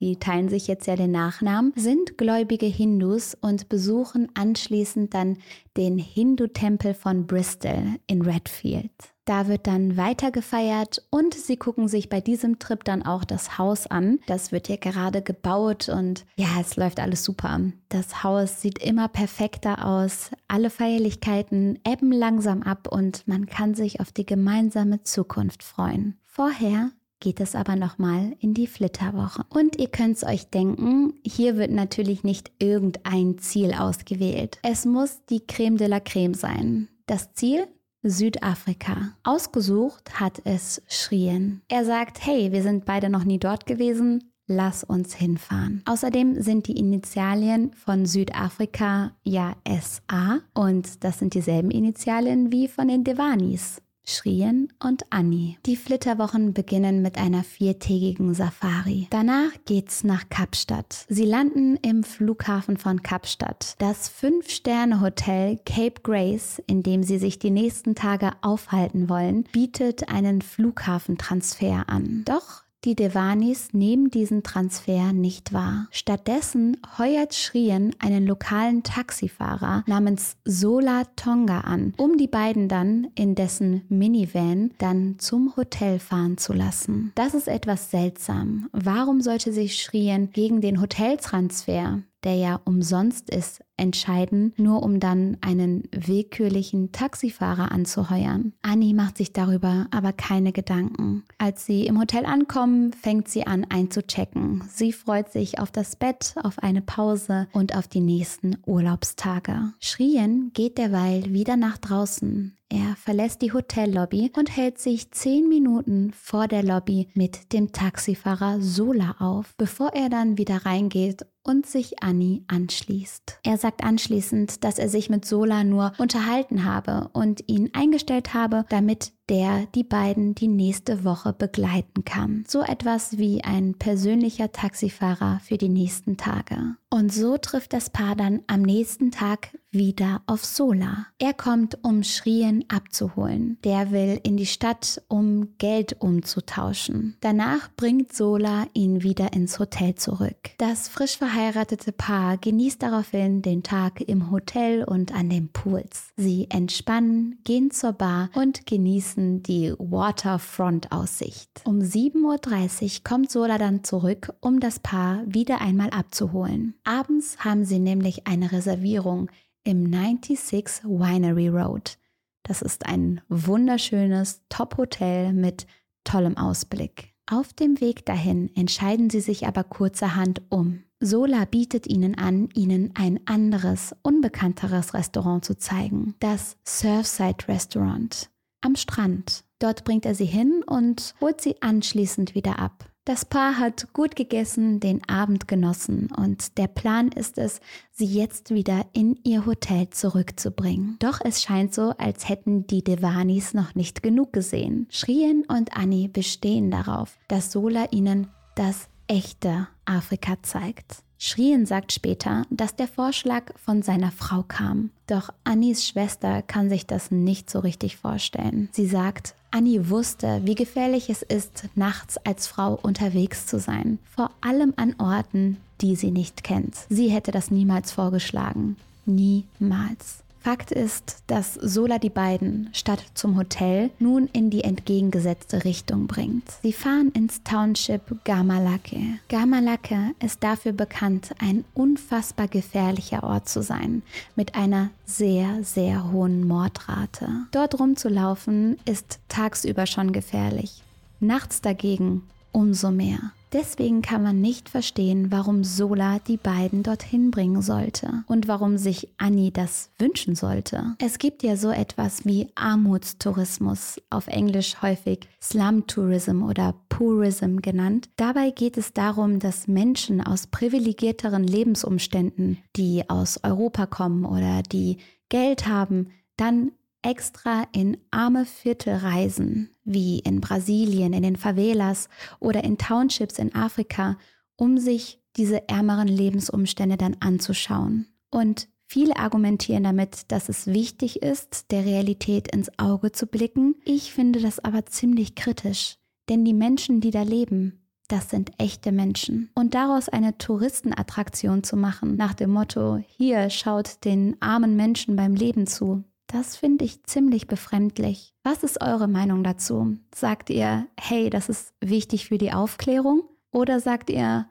die 0.00 0.18
teilen 0.18 0.48
sich 0.48 0.66
jetzt 0.66 0.86
ja 0.86 0.96
den 0.96 1.12
Nachnamen, 1.12 1.72
sind 1.76 2.18
gläubige 2.18 2.66
Hindus 2.66 3.36
und 3.40 3.68
besuchen 3.68 4.28
anschließend 4.34 5.14
dann 5.14 5.38
den 5.76 5.96
Hindu-Tempel 5.96 6.94
von 6.94 7.26
Bristol 7.26 7.84
in 8.08 8.22
Redfield. 8.22 9.11
Da 9.24 9.46
wird 9.46 9.68
dann 9.68 9.96
weiter 9.96 10.32
gefeiert 10.32 11.02
und 11.10 11.34
sie 11.34 11.56
gucken 11.56 11.86
sich 11.86 12.08
bei 12.08 12.20
diesem 12.20 12.58
Trip 12.58 12.82
dann 12.82 13.04
auch 13.04 13.24
das 13.24 13.56
Haus 13.56 13.86
an. 13.86 14.18
Das 14.26 14.50
wird 14.50 14.68
ja 14.68 14.76
gerade 14.76 15.22
gebaut 15.22 15.88
und 15.88 16.24
ja, 16.34 16.48
es 16.60 16.76
läuft 16.76 16.98
alles 16.98 17.22
super. 17.22 17.60
Das 17.88 18.24
Haus 18.24 18.60
sieht 18.60 18.80
immer 18.80 19.06
perfekter 19.08 19.86
aus. 19.86 20.30
Alle 20.48 20.70
Feierlichkeiten 20.70 21.78
ebben 21.86 22.10
langsam 22.10 22.62
ab 22.62 22.88
und 22.90 23.26
man 23.28 23.46
kann 23.46 23.74
sich 23.74 24.00
auf 24.00 24.10
die 24.10 24.26
gemeinsame 24.26 25.04
Zukunft 25.04 25.62
freuen. 25.62 26.18
Vorher 26.24 26.90
geht 27.20 27.38
es 27.38 27.54
aber 27.54 27.76
nochmal 27.76 28.34
in 28.40 28.52
die 28.52 28.66
Flitterwoche. 28.66 29.44
Und 29.48 29.78
ihr 29.78 29.86
könnt 29.86 30.16
es 30.16 30.24
euch 30.24 30.50
denken, 30.50 31.14
hier 31.24 31.56
wird 31.56 31.70
natürlich 31.70 32.24
nicht 32.24 32.50
irgendein 32.58 33.38
Ziel 33.38 33.72
ausgewählt. 33.74 34.58
Es 34.64 34.84
muss 34.84 35.24
die 35.30 35.46
Creme 35.46 35.76
de 35.76 35.86
la 35.86 36.00
Creme 36.00 36.34
sein. 36.34 36.88
Das 37.06 37.32
Ziel? 37.34 37.68
Südafrika. 38.02 39.14
Ausgesucht 39.22 40.20
hat 40.20 40.42
es 40.44 40.82
Schrien. 40.88 41.62
Er 41.68 41.84
sagt, 41.84 42.24
hey, 42.24 42.52
wir 42.52 42.62
sind 42.62 42.84
beide 42.84 43.08
noch 43.08 43.24
nie 43.24 43.38
dort 43.38 43.66
gewesen, 43.66 44.32
lass 44.46 44.84
uns 44.84 45.14
hinfahren. 45.14 45.82
Außerdem 45.86 46.40
sind 46.42 46.66
die 46.66 46.76
Initialien 46.76 47.72
von 47.74 48.06
Südafrika 48.06 49.12
ja 49.22 49.54
SA 49.66 50.40
und 50.54 51.04
das 51.04 51.18
sind 51.18 51.34
dieselben 51.34 51.70
Initialien 51.70 52.52
wie 52.52 52.68
von 52.68 52.88
den 52.88 53.04
Devanis. 53.04 53.80
Schrien 54.04 54.72
und 54.82 55.04
Annie. 55.10 55.56
Die 55.66 55.76
Flitterwochen 55.76 56.52
beginnen 56.52 57.02
mit 57.02 57.18
einer 57.18 57.44
viertägigen 57.44 58.34
Safari. 58.34 59.06
Danach 59.10 59.50
geht's 59.64 60.04
nach 60.04 60.28
Kapstadt. 60.28 61.06
Sie 61.08 61.24
landen 61.24 61.76
im 61.76 62.02
Flughafen 62.02 62.76
von 62.76 63.02
Kapstadt. 63.02 63.74
Das 63.78 64.08
Fünf-Sterne-Hotel 64.08 65.58
Cape 65.64 66.00
Grace, 66.02 66.60
in 66.66 66.82
dem 66.82 67.02
sie 67.02 67.18
sich 67.18 67.38
die 67.38 67.50
nächsten 67.50 67.94
Tage 67.94 68.32
aufhalten 68.42 69.08
wollen, 69.08 69.44
bietet 69.52 70.08
einen 70.08 70.42
Flughafentransfer 70.42 71.88
an. 71.88 72.22
Doch 72.24 72.62
die 72.84 72.96
Devanis 72.96 73.68
nehmen 73.72 74.10
diesen 74.10 74.42
Transfer 74.42 75.12
nicht 75.12 75.52
wahr. 75.52 75.86
Stattdessen 75.90 76.76
heuert 76.98 77.34
Shrien 77.34 77.94
einen 78.00 78.26
lokalen 78.26 78.82
Taxifahrer 78.82 79.84
namens 79.86 80.36
Sola 80.44 81.04
Tonga 81.16 81.60
an, 81.60 81.94
um 81.96 82.16
die 82.16 82.26
beiden 82.26 82.68
dann 82.68 83.08
in 83.14 83.34
dessen 83.34 83.82
Minivan 83.88 84.72
dann 84.78 85.16
zum 85.18 85.54
Hotel 85.56 85.98
fahren 85.98 86.38
zu 86.38 86.52
lassen. 86.52 87.12
Das 87.14 87.34
ist 87.34 87.48
etwas 87.48 87.90
seltsam. 87.90 88.68
Warum 88.72 89.20
sollte 89.20 89.52
sich 89.52 89.76
Shrien 89.76 90.30
gegen 90.32 90.60
den 90.60 90.80
Hoteltransfer 90.80 92.02
der 92.24 92.34
ja 92.34 92.60
umsonst 92.64 93.30
ist, 93.30 93.62
entscheiden, 93.76 94.52
nur 94.56 94.82
um 94.82 95.00
dann 95.00 95.38
einen 95.40 95.84
willkürlichen 95.90 96.92
Taxifahrer 96.92 97.72
anzuheuern. 97.72 98.52
Annie 98.62 98.94
macht 98.94 99.18
sich 99.18 99.32
darüber 99.32 99.86
aber 99.90 100.12
keine 100.12 100.52
Gedanken. 100.52 101.24
Als 101.38 101.66
sie 101.66 101.86
im 101.86 101.98
Hotel 101.98 102.24
ankommen, 102.24 102.92
fängt 102.92 103.28
sie 103.28 103.46
an 103.46 103.66
einzuchecken. 103.68 104.62
Sie 104.68 104.92
freut 104.92 105.32
sich 105.32 105.58
auf 105.58 105.72
das 105.72 105.96
Bett, 105.96 106.34
auf 106.42 106.60
eine 106.60 106.82
Pause 106.82 107.48
und 107.52 107.76
auf 107.76 107.88
die 107.88 108.00
nächsten 108.00 108.58
Urlaubstage. 108.66 109.72
Schrien 109.80 110.52
geht 110.54 110.78
derweil 110.78 111.32
wieder 111.32 111.56
nach 111.56 111.78
draußen. 111.78 112.56
Er 112.68 112.96
verlässt 112.96 113.42
die 113.42 113.52
Hotellobby 113.52 114.32
und 114.34 114.56
hält 114.56 114.78
sich 114.78 115.10
zehn 115.10 115.46
Minuten 115.46 116.10
vor 116.14 116.48
der 116.48 116.62
Lobby 116.62 117.08
mit 117.12 117.52
dem 117.52 117.70
Taxifahrer 117.72 118.62
Sola 118.62 119.16
auf, 119.18 119.54
bevor 119.58 119.92
er 119.92 120.08
dann 120.08 120.38
wieder 120.38 120.64
reingeht 120.64 121.26
und 121.42 121.66
sich 121.66 122.02
Annie 122.02 122.44
anschließt. 122.48 123.40
Er 123.42 123.58
sagt 123.58 123.84
anschließend, 123.84 124.64
dass 124.64 124.78
er 124.78 124.88
sich 124.88 125.10
mit 125.10 125.24
Sola 125.24 125.64
nur 125.64 125.92
unterhalten 125.98 126.64
habe 126.64 127.10
und 127.12 127.48
ihn 127.48 127.70
eingestellt 127.72 128.34
habe, 128.34 128.64
damit 128.68 129.12
der 129.28 129.66
die 129.74 129.84
beiden 129.84 130.34
die 130.34 130.48
nächste 130.48 131.04
Woche 131.04 131.32
begleiten 131.32 132.04
kann. 132.04 132.44
So 132.46 132.62
etwas 132.62 133.18
wie 133.18 133.42
ein 133.44 133.74
persönlicher 133.74 134.52
Taxifahrer 134.52 135.40
für 135.44 135.58
die 135.58 135.68
nächsten 135.68 136.16
Tage. 136.16 136.76
Und 136.90 137.10
so 137.10 137.38
trifft 137.38 137.72
das 137.72 137.88
Paar 137.88 138.16
dann 138.16 138.42
am 138.48 138.60
nächsten 138.60 139.10
Tag 139.10 139.56
wieder 139.70 140.20
auf 140.26 140.44
Sola. 140.44 141.06
Er 141.18 141.32
kommt, 141.32 141.78
um 141.82 142.02
Schrien 142.02 142.66
abzuholen. 142.68 143.56
Der 143.64 143.90
will 143.90 144.20
in 144.22 144.36
die 144.36 144.44
Stadt, 144.44 145.00
um 145.08 145.56
Geld 145.56 145.96
umzutauschen. 146.00 147.16
Danach 147.20 147.70
bringt 147.76 148.12
Sola 148.12 148.66
ihn 148.74 149.02
wieder 149.02 149.32
ins 149.32 149.58
Hotel 149.58 149.94
zurück. 149.94 150.36
Das 150.58 150.88
frisch 150.88 151.16
verheiratete 151.16 151.92
Paar 151.92 152.36
genießt 152.36 152.82
daraufhin 152.82 153.40
den 153.40 153.62
Tag 153.62 154.02
im 154.02 154.30
Hotel 154.30 154.84
und 154.84 155.14
an 155.14 155.30
den 155.30 155.48
Pools. 155.48 156.08
Sie 156.18 156.46
entspannen, 156.50 157.40
gehen 157.44 157.70
zur 157.70 157.94
Bar 157.94 158.28
und 158.34 158.66
genießen 158.66 159.11
genießen 159.12 159.42
die 159.42 159.74
Waterfront-Aussicht. 159.78 161.62
Um 161.64 161.80
7.30 161.80 162.82
Uhr 162.82 163.04
kommt 163.04 163.30
Sola 163.30 163.58
dann 163.58 163.84
zurück, 163.84 164.32
um 164.40 164.60
das 164.60 164.80
Paar 164.80 165.22
wieder 165.26 165.60
einmal 165.60 165.90
abzuholen. 165.90 166.74
Abends 166.84 167.38
haben 167.38 167.64
sie 167.64 167.78
nämlich 167.78 168.26
eine 168.26 168.52
Reservierung 168.52 169.30
im 169.64 169.84
96 169.90 170.84
Winery 170.84 171.48
Road. 171.48 171.98
Das 172.42 172.62
ist 172.62 172.86
ein 172.86 173.20
wunderschönes 173.28 174.42
Top-Hotel 174.48 175.32
mit 175.32 175.66
tollem 176.04 176.36
Ausblick. 176.36 177.14
Auf 177.30 177.52
dem 177.52 177.80
Weg 177.80 178.04
dahin 178.04 178.50
entscheiden 178.56 179.08
sie 179.08 179.20
sich 179.20 179.46
aber 179.46 179.62
kurzerhand 179.62 180.42
um. 180.48 180.82
Sola 180.98 181.44
bietet 181.44 181.86
ihnen 181.86 182.16
an, 182.16 182.48
ihnen 182.54 182.92
ein 182.94 183.20
anderes, 183.26 183.94
unbekannteres 184.02 184.94
Restaurant 184.94 185.44
zu 185.44 185.56
zeigen. 185.56 186.14
Das 186.20 186.56
Surfside 186.64 187.48
Restaurant 187.48 188.31
am 188.62 188.76
Strand. 188.76 189.44
Dort 189.58 189.84
bringt 189.84 190.06
er 190.06 190.14
sie 190.14 190.24
hin 190.24 190.64
und 190.66 191.14
holt 191.20 191.40
sie 191.40 191.60
anschließend 191.60 192.34
wieder 192.34 192.58
ab. 192.58 192.88
Das 193.04 193.24
Paar 193.24 193.58
hat 193.58 193.92
gut 193.92 194.14
gegessen, 194.14 194.78
den 194.78 195.02
Abend 195.08 195.48
genossen 195.48 196.08
und 196.16 196.56
der 196.56 196.68
Plan 196.68 197.08
ist 197.08 197.36
es, 197.36 197.60
sie 197.90 198.06
jetzt 198.06 198.54
wieder 198.54 198.86
in 198.92 199.18
ihr 199.24 199.44
Hotel 199.44 199.90
zurückzubringen. 199.90 200.98
Doch 201.00 201.20
es 201.20 201.42
scheint 201.42 201.74
so, 201.74 201.94
als 201.98 202.28
hätten 202.28 202.68
die 202.68 202.84
Devanis 202.84 203.54
noch 203.54 203.74
nicht 203.74 204.04
genug 204.04 204.32
gesehen. 204.32 204.86
Shrien 204.88 205.44
und 205.48 205.76
Annie 205.76 206.08
bestehen 206.08 206.70
darauf, 206.70 207.18
dass 207.26 207.50
Sola 207.50 207.86
ihnen 207.90 208.28
das 208.54 208.88
echte 209.08 209.66
Afrika 209.84 210.36
zeigt. 210.42 211.02
Schrien 211.24 211.66
sagt 211.66 211.92
später, 211.92 212.46
dass 212.50 212.74
der 212.74 212.88
Vorschlag 212.88 213.56
von 213.56 213.82
seiner 213.82 214.10
Frau 214.10 214.42
kam. 214.42 214.90
Doch 215.06 215.30
Annis 215.44 215.86
Schwester 215.86 216.42
kann 216.42 216.68
sich 216.68 216.84
das 216.84 217.12
nicht 217.12 217.48
so 217.48 217.60
richtig 217.60 217.96
vorstellen. 217.96 218.68
Sie 218.72 218.88
sagt, 218.88 219.36
Annie 219.52 219.88
wusste, 219.88 220.40
wie 220.42 220.56
gefährlich 220.56 221.10
es 221.10 221.22
ist, 221.22 221.68
nachts 221.76 222.16
als 222.26 222.48
Frau 222.48 222.76
unterwegs 222.82 223.46
zu 223.46 223.60
sein. 223.60 224.00
Vor 224.12 224.32
allem 224.40 224.74
an 224.74 224.96
Orten, 224.98 225.58
die 225.80 225.94
sie 225.94 226.10
nicht 226.10 226.42
kennt. 226.42 226.74
Sie 226.88 227.08
hätte 227.08 227.30
das 227.30 227.52
niemals 227.52 227.92
vorgeschlagen. 227.92 228.74
Niemals. 229.06 230.21
Fakt 230.42 230.72
ist, 230.72 231.22
dass 231.28 231.54
Sola 231.54 232.00
die 232.00 232.10
beiden 232.10 232.68
statt 232.72 233.04
zum 233.14 233.36
Hotel 233.36 233.90
nun 234.00 234.28
in 234.32 234.50
die 234.50 234.64
entgegengesetzte 234.64 235.64
Richtung 235.64 236.08
bringt. 236.08 236.42
Sie 236.62 236.72
fahren 236.72 237.12
ins 237.14 237.44
Township 237.44 238.24
Gamalake. 238.24 239.20
Gamalake 239.28 240.16
ist 240.20 240.42
dafür 240.42 240.72
bekannt, 240.72 241.32
ein 241.38 241.64
unfassbar 241.74 242.48
gefährlicher 242.48 243.22
Ort 243.22 243.48
zu 243.48 243.62
sein, 243.62 244.02
mit 244.34 244.56
einer 244.56 244.90
sehr, 245.06 245.62
sehr 245.62 246.10
hohen 246.10 246.44
Mordrate. 246.44 247.28
Dort 247.52 247.78
rumzulaufen 247.78 248.78
ist 248.84 249.20
tagsüber 249.28 249.86
schon 249.86 250.10
gefährlich, 250.10 250.82
nachts 251.20 251.60
dagegen 251.60 252.24
umso 252.50 252.90
mehr. 252.90 253.32
Deswegen 253.52 254.00
kann 254.00 254.22
man 254.22 254.40
nicht 254.40 254.70
verstehen, 254.70 255.30
warum 255.30 255.62
Sola 255.62 256.18
die 256.20 256.38
beiden 256.38 256.82
dorthin 256.82 257.30
bringen 257.30 257.60
sollte 257.60 258.24
und 258.26 258.48
warum 258.48 258.78
sich 258.78 259.08
Annie 259.18 259.50
das 259.50 259.90
wünschen 259.98 260.34
sollte. 260.34 260.96
Es 260.98 261.18
gibt 261.18 261.42
ja 261.42 261.56
so 261.56 261.70
etwas 261.70 262.24
wie 262.24 262.48
Armutstourismus, 262.54 264.00
auf 264.08 264.26
Englisch 264.26 264.80
häufig 264.80 265.28
Slum 265.40 265.86
Tourism 265.86 266.42
oder 266.42 266.74
Tourism 266.88 267.58
genannt. 267.58 268.08
Dabei 268.16 268.50
geht 268.50 268.78
es 268.78 268.94
darum, 268.94 269.38
dass 269.38 269.68
Menschen 269.68 270.20
aus 270.22 270.46
privilegierteren 270.46 271.44
Lebensumständen, 271.44 272.58
die 272.76 273.08
aus 273.10 273.40
Europa 273.42 273.86
kommen 273.86 274.24
oder 274.24 274.62
die 274.62 274.96
Geld 275.28 275.66
haben, 275.66 276.08
dann 276.36 276.72
extra 277.02 277.66
in 277.72 277.98
arme 278.10 278.46
Viertel 278.46 278.94
reisen, 278.96 279.70
wie 279.84 280.20
in 280.20 280.40
Brasilien, 280.40 281.12
in 281.12 281.22
den 281.22 281.36
Favelas 281.36 282.08
oder 282.40 282.64
in 282.64 282.78
Townships 282.78 283.38
in 283.38 283.54
Afrika, 283.54 284.16
um 284.56 284.78
sich 284.78 285.20
diese 285.36 285.68
ärmeren 285.68 286.08
Lebensumstände 286.08 286.96
dann 286.96 287.16
anzuschauen. 287.20 288.06
Und 288.30 288.68
viele 288.86 289.16
argumentieren 289.16 289.84
damit, 289.84 290.30
dass 290.30 290.48
es 290.48 290.66
wichtig 290.66 291.22
ist, 291.22 291.70
der 291.70 291.84
Realität 291.84 292.54
ins 292.54 292.70
Auge 292.78 293.12
zu 293.12 293.26
blicken. 293.26 293.76
Ich 293.84 294.12
finde 294.12 294.40
das 294.40 294.58
aber 294.58 294.86
ziemlich 294.86 295.34
kritisch, 295.34 295.96
denn 296.28 296.44
die 296.44 296.54
Menschen, 296.54 297.00
die 297.00 297.10
da 297.10 297.22
leben, 297.22 297.78
das 298.08 298.28
sind 298.28 298.50
echte 298.58 298.92
Menschen. 298.92 299.50
Und 299.54 299.74
daraus 299.74 300.10
eine 300.10 300.36
Touristenattraktion 300.36 301.62
zu 301.64 301.76
machen, 301.76 302.16
nach 302.16 302.34
dem 302.34 302.50
Motto, 302.50 302.98
hier 303.06 303.48
schaut 303.48 304.04
den 304.04 304.36
armen 304.40 304.76
Menschen 304.76 305.16
beim 305.16 305.34
Leben 305.34 305.66
zu, 305.66 306.04
das 306.32 306.56
finde 306.56 306.86
ich 306.86 307.04
ziemlich 307.04 307.46
befremdlich. 307.46 308.32
Was 308.42 308.62
ist 308.62 308.80
eure 308.80 309.06
Meinung 309.06 309.44
dazu? 309.44 309.98
Sagt 310.14 310.48
ihr, 310.48 310.88
hey, 310.98 311.28
das 311.28 311.50
ist 311.50 311.74
wichtig 311.80 312.28
für 312.28 312.38
die 312.38 312.52
Aufklärung? 312.52 313.22
Oder 313.50 313.80
sagt 313.80 314.08
ihr, 314.08 314.48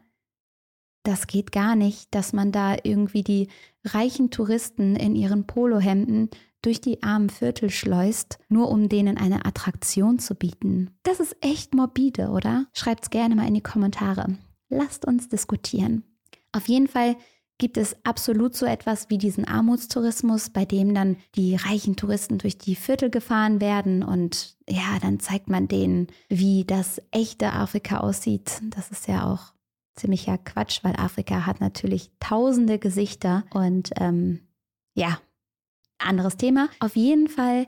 das 1.03 1.25
geht 1.25 1.51
gar 1.51 1.75
nicht, 1.75 2.13
dass 2.13 2.33
man 2.33 2.51
da 2.51 2.77
irgendwie 2.83 3.23
die 3.23 3.47
reichen 3.83 4.29
Touristen 4.29 4.95
in 4.95 5.15
ihren 5.15 5.47
Polohemden 5.47 6.29
durch 6.61 6.81
die 6.81 7.01
armen 7.01 7.31
Viertel 7.31 7.71
schleust, 7.71 8.37
nur 8.47 8.69
um 8.69 8.87
denen 8.87 9.17
eine 9.17 9.45
Attraktion 9.45 10.19
zu 10.19 10.35
bieten. 10.35 10.91
Das 11.01 11.19
ist 11.19 11.35
echt 11.41 11.73
morbide, 11.73 12.29
oder? 12.29 12.67
Schreibt's 12.73 13.09
gerne 13.09 13.35
mal 13.35 13.47
in 13.47 13.55
die 13.55 13.63
Kommentare. 13.63 14.37
Lasst 14.69 15.05
uns 15.05 15.27
diskutieren. 15.29 16.03
Auf 16.51 16.67
jeden 16.67 16.87
Fall 16.87 17.15
gibt 17.61 17.77
es 17.77 17.95
absolut 18.03 18.55
so 18.55 18.65
etwas 18.65 19.11
wie 19.11 19.19
diesen 19.19 19.47
Armutstourismus, 19.47 20.49
bei 20.49 20.65
dem 20.65 20.95
dann 20.95 21.17
die 21.35 21.55
reichen 21.55 21.95
Touristen 21.95 22.39
durch 22.39 22.57
die 22.57 22.75
Viertel 22.75 23.11
gefahren 23.11 23.61
werden 23.61 24.01
und 24.01 24.57
ja, 24.67 24.97
dann 24.99 25.19
zeigt 25.19 25.47
man 25.47 25.67
denen, 25.67 26.07
wie 26.27 26.65
das 26.65 26.99
echte 27.11 27.53
Afrika 27.53 27.99
aussieht. 27.99 28.59
Das 28.71 28.89
ist 28.89 29.07
ja 29.07 29.31
auch 29.31 29.53
ziemlicher 29.95 30.39
Quatsch, 30.39 30.83
weil 30.83 30.95
Afrika 30.95 31.45
hat 31.45 31.61
natürlich 31.61 32.09
tausende 32.19 32.79
Gesichter 32.79 33.43
und 33.53 33.91
ähm, 33.99 34.39
ja, 34.95 35.19
anderes 35.99 36.37
Thema. 36.37 36.67
Auf 36.79 36.95
jeden 36.95 37.27
Fall 37.27 37.67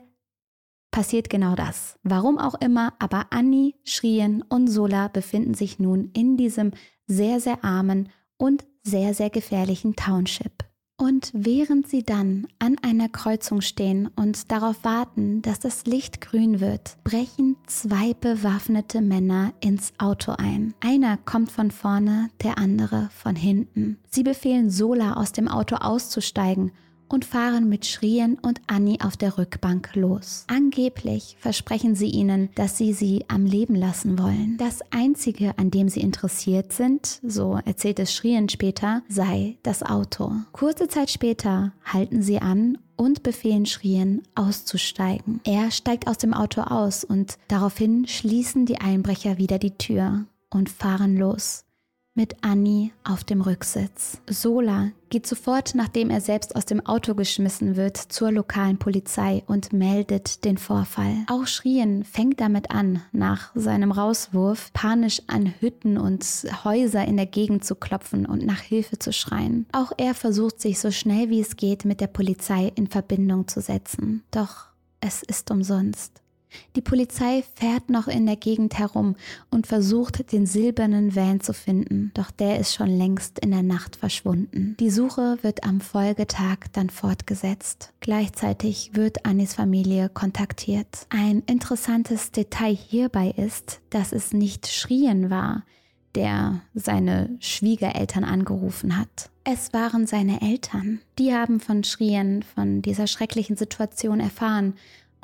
passiert 0.90 1.30
genau 1.30 1.54
das. 1.54 2.00
Warum 2.02 2.38
auch 2.38 2.56
immer, 2.60 2.94
aber 2.98 3.28
Annie, 3.30 3.76
Shrien 3.84 4.42
und 4.42 4.66
Sola 4.66 5.06
befinden 5.06 5.54
sich 5.54 5.78
nun 5.78 6.10
in 6.14 6.36
diesem 6.36 6.72
sehr, 7.06 7.38
sehr 7.38 7.62
armen 7.62 8.08
und 8.36 8.64
sehr, 8.82 9.14
sehr 9.14 9.30
gefährlichen 9.30 9.96
Township. 9.96 10.64
Und 10.96 11.32
während 11.34 11.88
sie 11.88 12.04
dann 12.04 12.46
an 12.60 12.76
einer 12.80 13.08
Kreuzung 13.08 13.62
stehen 13.62 14.08
und 14.14 14.52
darauf 14.52 14.84
warten, 14.84 15.42
dass 15.42 15.58
das 15.58 15.86
Licht 15.86 16.20
grün 16.20 16.60
wird, 16.60 16.96
brechen 17.02 17.56
zwei 17.66 18.14
bewaffnete 18.14 19.00
Männer 19.00 19.52
ins 19.60 19.92
Auto 19.98 20.32
ein. 20.38 20.72
Einer 20.78 21.16
kommt 21.16 21.50
von 21.50 21.72
vorne, 21.72 22.30
der 22.44 22.58
andere 22.58 23.08
von 23.12 23.34
hinten. 23.34 23.98
Sie 24.08 24.22
befehlen 24.22 24.70
Sola 24.70 25.14
aus 25.14 25.32
dem 25.32 25.48
Auto 25.48 25.76
auszusteigen 25.76 26.70
und 27.14 27.24
fahren 27.24 27.68
mit 27.68 27.86
Schrien 27.86 28.38
und 28.42 28.60
Annie 28.66 28.98
auf 29.00 29.16
der 29.16 29.38
Rückbank 29.38 29.94
los. 29.94 30.44
Angeblich 30.48 31.36
versprechen 31.38 31.94
sie 31.94 32.08
ihnen, 32.08 32.50
dass 32.56 32.76
sie 32.76 32.92
sie 32.92 33.24
am 33.28 33.46
Leben 33.46 33.76
lassen 33.76 34.18
wollen. 34.18 34.56
Das 34.58 34.80
Einzige, 34.90 35.56
an 35.56 35.70
dem 35.70 35.88
sie 35.88 36.00
interessiert 36.00 36.72
sind, 36.72 37.20
so 37.22 37.60
erzählt 37.64 38.00
es 38.00 38.12
Schrien 38.12 38.48
später, 38.48 39.02
sei 39.08 39.56
das 39.62 39.84
Auto. 39.84 40.32
Kurze 40.50 40.88
Zeit 40.88 41.08
später 41.08 41.72
halten 41.84 42.20
sie 42.20 42.40
an 42.40 42.78
und 42.96 43.22
befehlen 43.22 43.66
Schrien 43.66 44.22
auszusteigen. 44.34 45.40
Er 45.44 45.70
steigt 45.70 46.08
aus 46.08 46.18
dem 46.18 46.34
Auto 46.34 46.62
aus 46.62 47.04
und 47.04 47.38
daraufhin 47.46 48.08
schließen 48.08 48.66
die 48.66 48.80
Einbrecher 48.80 49.38
wieder 49.38 49.60
die 49.60 49.78
Tür 49.78 50.24
und 50.50 50.68
fahren 50.68 51.16
los 51.16 51.64
mit 52.14 52.36
Annie 52.42 52.90
auf 53.02 53.24
dem 53.24 53.40
Rücksitz. 53.40 54.18
Sola 54.28 54.90
geht 55.10 55.26
sofort, 55.26 55.74
nachdem 55.74 56.10
er 56.10 56.20
selbst 56.20 56.54
aus 56.54 56.64
dem 56.64 56.84
Auto 56.86 57.14
geschmissen 57.14 57.76
wird, 57.76 57.96
zur 57.96 58.30
lokalen 58.30 58.78
Polizei 58.78 59.42
und 59.46 59.72
meldet 59.72 60.44
den 60.44 60.56
Vorfall. 60.56 61.24
Auch 61.28 61.46
Schrien 61.46 62.04
fängt 62.04 62.40
damit 62.40 62.70
an, 62.70 63.02
nach 63.12 63.50
seinem 63.54 63.92
Rauswurf 63.92 64.72
panisch 64.72 65.22
an 65.26 65.54
Hütten 65.60 65.98
und 65.98 66.24
Häuser 66.64 67.04
in 67.04 67.16
der 67.16 67.26
Gegend 67.26 67.64
zu 67.64 67.74
klopfen 67.74 68.26
und 68.26 68.46
nach 68.46 68.60
Hilfe 68.60 68.98
zu 68.98 69.12
schreien. 69.12 69.66
Auch 69.72 69.92
er 69.98 70.14
versucht 70.14 70.60
sich 70.60 70.78
so 70.78 70.90
schnell 70.90 71.30
wie 71.30 71.40
es 71.40 71.56
geht 71.56 71.84
mit 71.84 72.00
der 72.00 72.06
Polizei 72.06 72.72
in 72.74 72.86
Verbindung 72.86 73.48
zu 73.48 73.60
setzen. 73.60 74.22
Doch 74.30 74.66
es 75.00 75.22
ist 75.22 75.50
umsonst. 75.50 76.23
Die 76.76 76.80
Polizei 76.80 77.44
fährt 77.54 77.90
noch 77.90 78.08
in 78.08 78.26
der 78.26 78.36
Gegend 78.36 78.78
herum 78.78 79.16
und 79.50 79.66
versucht, 79.66 80.32
den 80.32 80.46
silbernen 80.46 81.14
Van 81.14 81.40
zu 81.40 81.52
finden, 81.52 82.10
doch 82.14 82.30
der 82.30 82.58
ist 82.58 82.74
schon 82.74 82.88
längst 82.88 83.38
in 83.38 83.50
der 83.50 83.62
Nacht 83.62 83.96
verschwunden. 83.96 84.76
Die 84.80 84.90
Suche 84.90 85.38
wird 85.42 85.64
am 85.64 85.80
Folgetag 85.80 86.58
dann 86.72 86.90
fortgesetzt. 86.90 87.92
Gleichzeitig 88.00 88.90
wird 88.94 89.24
Annis 89.24 89.54
Familie 89.54 90.08
kontaktiert. 90.08 91.06
Ein 91.10 91.42
interessantes 91.46 92.30
Detail 92.30 92.74
hierbei 92.74 93.32
ist, 93.36 93.80
dass 93.90 94.12
es 94.12 94.32
nicht 94.32 94.66
Schrien 94.66 95.30
war, 95.30 95.64
der 96.14 96.60
seine 96.74 97.36
Schwiegereltern 97.40 98.24
angerufen 98.24 98.96
hat. 98.98 99.30
Es 99.44 99.72
waren 99.72 100.06
seine 100.06 100.40
Eltern. 100.40 101.00
Die 101.18 101.34
haben 101.34 101.60
von 101.60 101.84
Schrien, 101.84 102.42
von 102.42 102.82
dieser 102.82 103.06
schrecklichen 103.06 103.56
Situation 103.56 104.20
erfahren 104.20 104.74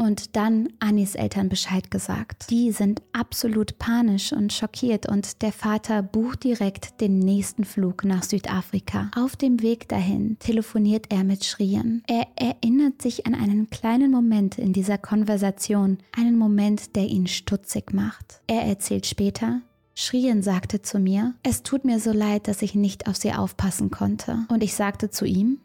und 0.01 0.35
dann 0.35 0.71
Annis 0.79 1.15
Eltern 1.15 1.51
Bescheid 1.51 1.91
gesagt. 1.91 2.49
Die 2.49 2.73
sind 2.73 3.03
absolut 3.13 3.79
panisch 3.79 4.33
und 4.33 4.51
schockiert 4.51 5.07
und 5.07 5.43
der 5.43 5.53
Vater 5.53 6.03
bucht 6.03 6.45
direkt 6.45 7.03
den 7.03 7.19
nächsten 7.19 7.65
Flug 7.65 8.05
nach 8.05 8.23
Südafrika. 8.23 9.11
Auf 9.15 9.37
dem 9.37 9.61
Weg 9.61 9.89
dahin 9.91 10.39
telefoniert 10.39 11.07
er 11.11 11.23
mit 11.23 11.45
Schrien. 11.45 12.03
Er 12.07 12.27
erinnert 12.35 13.03
sich 13.03 13.27
an 13.27 13.35
einen 13.35 13.69
kleinen 13.69 14.11
Moment 14.11 14.59
in 14.59 14.73
dieser 14.73 14.97
Konversation, 14.97 15.99
einen 16.17 16.39
Moment, 16.39 16.97
der 16.97 17.05
ihn 17.05 17.27
stutzig 17.27 17.93
macht. 17.93 18.41
Er 18.47 18.63
erzählt 18.63 19.05
später, 19.05 19.61
Schrien 19.95 20.43
sagte 20.43 20.81
zu 20.81 20.99
mir, 20.99 21.35
es 21.43 21.63
tut 21.63 21.85
mir 21.85 22.01
so 22.01 22.13
leid, 22.13 22.49
dass 22.49 22.63
ich 22.63 22.75
nicht 22.75 23.07
auf 23.07 23.17
sie 23.17 23.35
aufpassen 23.35 23.91
konnte. 23.91 24.47
Und 24.49 24.63
ich 24.63 24.75
sagte 24.75 25.11
zu 25.11 25.27
ihm, 25.27 25.59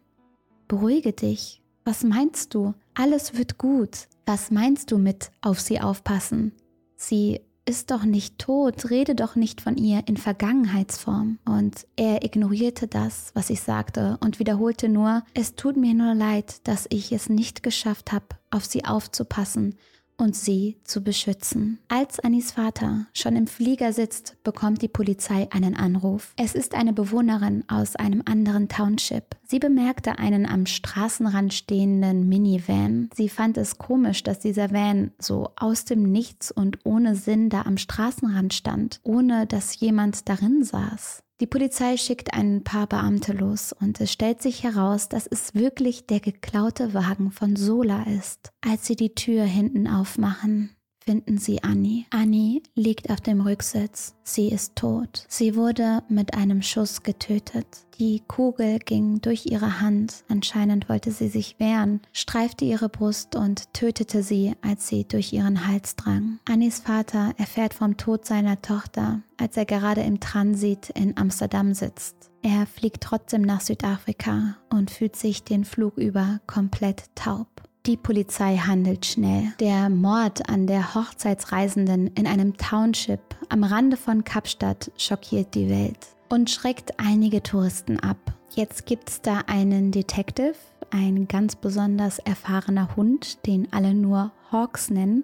beruhige 0.67 1.13
dich. 1.13 1.61
Was 1.85 2.03
meinst 2.03 2.53
du? 2.53 2.73
Alles 2.95 3.37
wird 3.37 3.57
gut. 3.57 4.07
Was 4.25 4.51
meinst 4.51 4.91
du 4.91 4.97
mit 4.97 5.31
auf 5.41 5.59
sie 5.59 5.81
aufpassen? 5.81 6.53
Sie 6.95 7.41
ist 7.65 7.91
doch 7.91 8.03
nicht 8.03 8.39
tot, 8.39 8.89
rede 8.89 9.15
doch 9.15 9.35
nicht 9.35 9.59
von 9.59 9.75
ihr 9.75 10.03
in 10.07 10.17
Vergangenheitsform. 10.17 11.39
Und 11.45 11.87
er 11.97 12.23
ignorierte 12.23 12.87
das, 12.87 13.31
was 13.33 13.49
ich 13.49 13.61
sagte, 13.61 14.17
und 14.21 14.39
wiederholte 14.39 14.87
nur, 14.87 15.23
es 15.33 15.55
tut 15.55 15.75
mir 15.75 15.93
nur 15.93 16.13
leid, 16.13 16.67
dass 16.67 16.87
ich 16.89 17.11
es 17.11 17.27
nicht 17.27 17.63
geschafft 17.63 18.11
habe, 18.11 18.27
auf 18.49 18.65
sie 18.65 18.85
aufzupassen 18.85 19.75
und 20.17 20.35
sie 20.35 20.77
zu 20.83 21.03
beschützen. 21.03 21.79
Als 21.87 22.19
Anis 22.19 22.53
Vater 22.53 23.07
schon 23.13 23.35
im 23.35 23.47
Flieger 23.47 23.93
sitzt, 23.93 24.37
bekommt 24.43 24.81
die 24.81 24.87
Polizei 24.87 25.47
einen 25.51 25.75
Anruf. 25.75 26.33
Es 26.37 26.55
ist 26.55 26.75
eine 26.75 26.93
Bewohnerin 26.93 27.63
aus 27.67 27.95
einem 27.95 28.23
anderen 28.25 28.67
Township. 28.69 29.35
Sie 29.43 29.59
bemerkte 29.59 30.17
einen 30.17 30.45
am 30.45 30.65
Straßenrand 30.65 31.53
stehenden 31.53 32.27
Minivan. 32.27 33.09
Sie 33.15 33.29
fand 33.29 33.57
es 33.57 33.77
komisch, 33.77 34.23
dass 34.23 34.39
dieser 34.39 34.71
Van 34.71 35.11
so 35.19 35.51
aus 35.55 35.85
dem 35.85 36.03
Nichts 36.03 36.51
und 36.51 36.79
ohne 36.85 37.15
Sinn 37.15 37.49
da 37.49 37.61
am 37.63 37.77
Straßenrand 37.77 38.53
stand, 38.53 38.99
ohne 39.03 39.45
dass 39.45 39.79
jemand 39.79 40.29
darin 40.29 40.63
saß. 40.63 41.24
Die 41.41 41.47
Polizei 41.47 41.97
schickt 41.97 42.33
ein 42.33 42.63
paar 42.63 42.87
Beamte 42.87 43.33
los 43.33 43.73
und 43.73 43.99
es 43.99 44.09
stellt 44.09 44.41
sich 44.41 44.63
heraus, 44.63 45.09
dass 45.09 45.27
es 45.27 45.53
wirklich 45.53 46.07
der 46.07 46.21
geklaute 46.21 46.93
Wagen 46.93 47.31
von 47.31 47.57
Sola 47.57 48.03
ist. 48.03 48.53
Als 48.61 48.87
sie 48.87 48.95
die 48.95 49.15
Tür 49.15 49.43
hinten 49.43 49.87
aufmachen, 49.89 50.74
finden 51.05 51.37
sie 51.37 51.63
Annie. 51.63 52.05
Annie 52.09 52.61
liegt 52.73 53.09
auf 53.09 53.21
dem 53.21 53.41
Rücksitz. 53.41 54.15
Sie 54.23 54.49
ist 54.49 54.75
tot. 54.75 55.25
Sie 55.27 55.55
wurde 55.55 56.03
mit 56.09 56.33
einem 56.33 56.61
Schuss 56.61 57.03
getötet. 57.03 57.67
Die 57.99 58.23
Kugel 58.27 58.79
ging 58.79 59.21
durch 59.21 59.45
ihre 59.45 59.79
Hand. 59.79 60.25
Anscheinend 60.27 60.89
wollte 60.89 61.11
sie 61.11 61.29
sich 61.29 61.59
wehren, 61.59 62.01
streifte 62.11 62.65
ihre 62.65 62.89
Brust 62.89 63.35
und 63.35 63.71
tötete 63.73 64.23
sie, 64.23 64.53
als 64.61 64.87
sie 64.87 65.07
durch 65.07 65.31
ihren 65.31 65.67
Hals 65.67 65.95
drang. 65.95 66.39
Annies 66.45 66.79
Vater 66.79 67.33
erfährt 67.37 67.73
vom 67.73 67.97
Tod 67.97 68.25
seiner 68.25 68.61
Tochter, 68.61 69.21
als 69.37 69.55
er 69.55 69.65
gerade 69.65 70.01
im 70.01 70.19
Transit 70.19 70.89
in 70.89 71.15
Amsterdam 71.17 71.73
sitzt. 71.73 72.15
Er 72.41 72.65
fliegt 72.65 73.01
trotzdem 73.01 73.43
nach 73.43 73.61
Südafrika 73.61 74.57
und 74.69 74.91
fühlt 74.91 75.15
sich 75.15 75.43
den 75.43 75.65
Flug 75.65 75.97
über 75.97 76.41
komplett 76.47 77.03
taub. 77.15 77.47
Die 77.85 77.97
Polizei 77.97 78.57
handelt 78.57 79.05
schnell. 79.05 79.53
Der 79.59 79.89
Mord 79.89 80.49
an 80.49 80.65
der 80.65 80.95
Hochzeitsreisenden 80.95 82.07
in 82.15 82.25
einem 82.25 82.57
Township 82.57 83.19
am 83.49 83.63
Rande 83.63 83.95
von 83.95 84.23
Kapstadt 84.23 84.91
schockiert 84.97 85.53
die 85.53 85.69
Welt 85.69 85.99
und 86.27 86.49
schreckt 86.49 86.99
einige 86.99 87.43
Touristen 87.43 87.99
ab. 87.99 88.17
Jetzt 88.55 88.87
gibt 88.87 89.11
es 89.11 89.21
da 89.21 89.41
einen 89.45 89.91
Detective, 89.91 90.55
ein 90.89 91.27
ganz 91.27 91.55
besonders 91.55 92.17
erfahrener 92.17 92.95
Hund, 92.95 93.45
den 93.45 93.71
alle 93.71 93.93
nur 93.93 94.31
Hawks 94.51 94.89
nennen, 94.89 95.23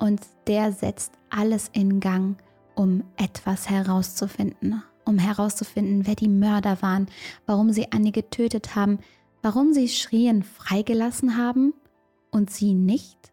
und 0.00 0.20
der 0.48 0.72
setzt 0.72 1.12
alles 1.28 1.70
in 1.72 2.00
Gang, 2.00 2.42
um 2.74 3.04
etwas 3.18 3.70
herauszufinden. 3.70 4.82
Um 5.04 5.18
herauszufinden, 5.18 6.08
wer 6.08 6.16
die 6.16 6.28
Mörder 6.28 6.82
waren, 6.82 7.06
warum 7.46 7.70
sie 7.70 7.92
Annie 7.92 8.10
getötet 8.10 8.74
haben, 8.74 8.98
warum 9.42 9.72
sie 9.72 9.88
Schrien 9.88 10.42
freigelassen 10.42 11.36
haben 11.36 11.72
und 12.30 12.50
sie 12.50 12.74
nicht? 12.74 13.32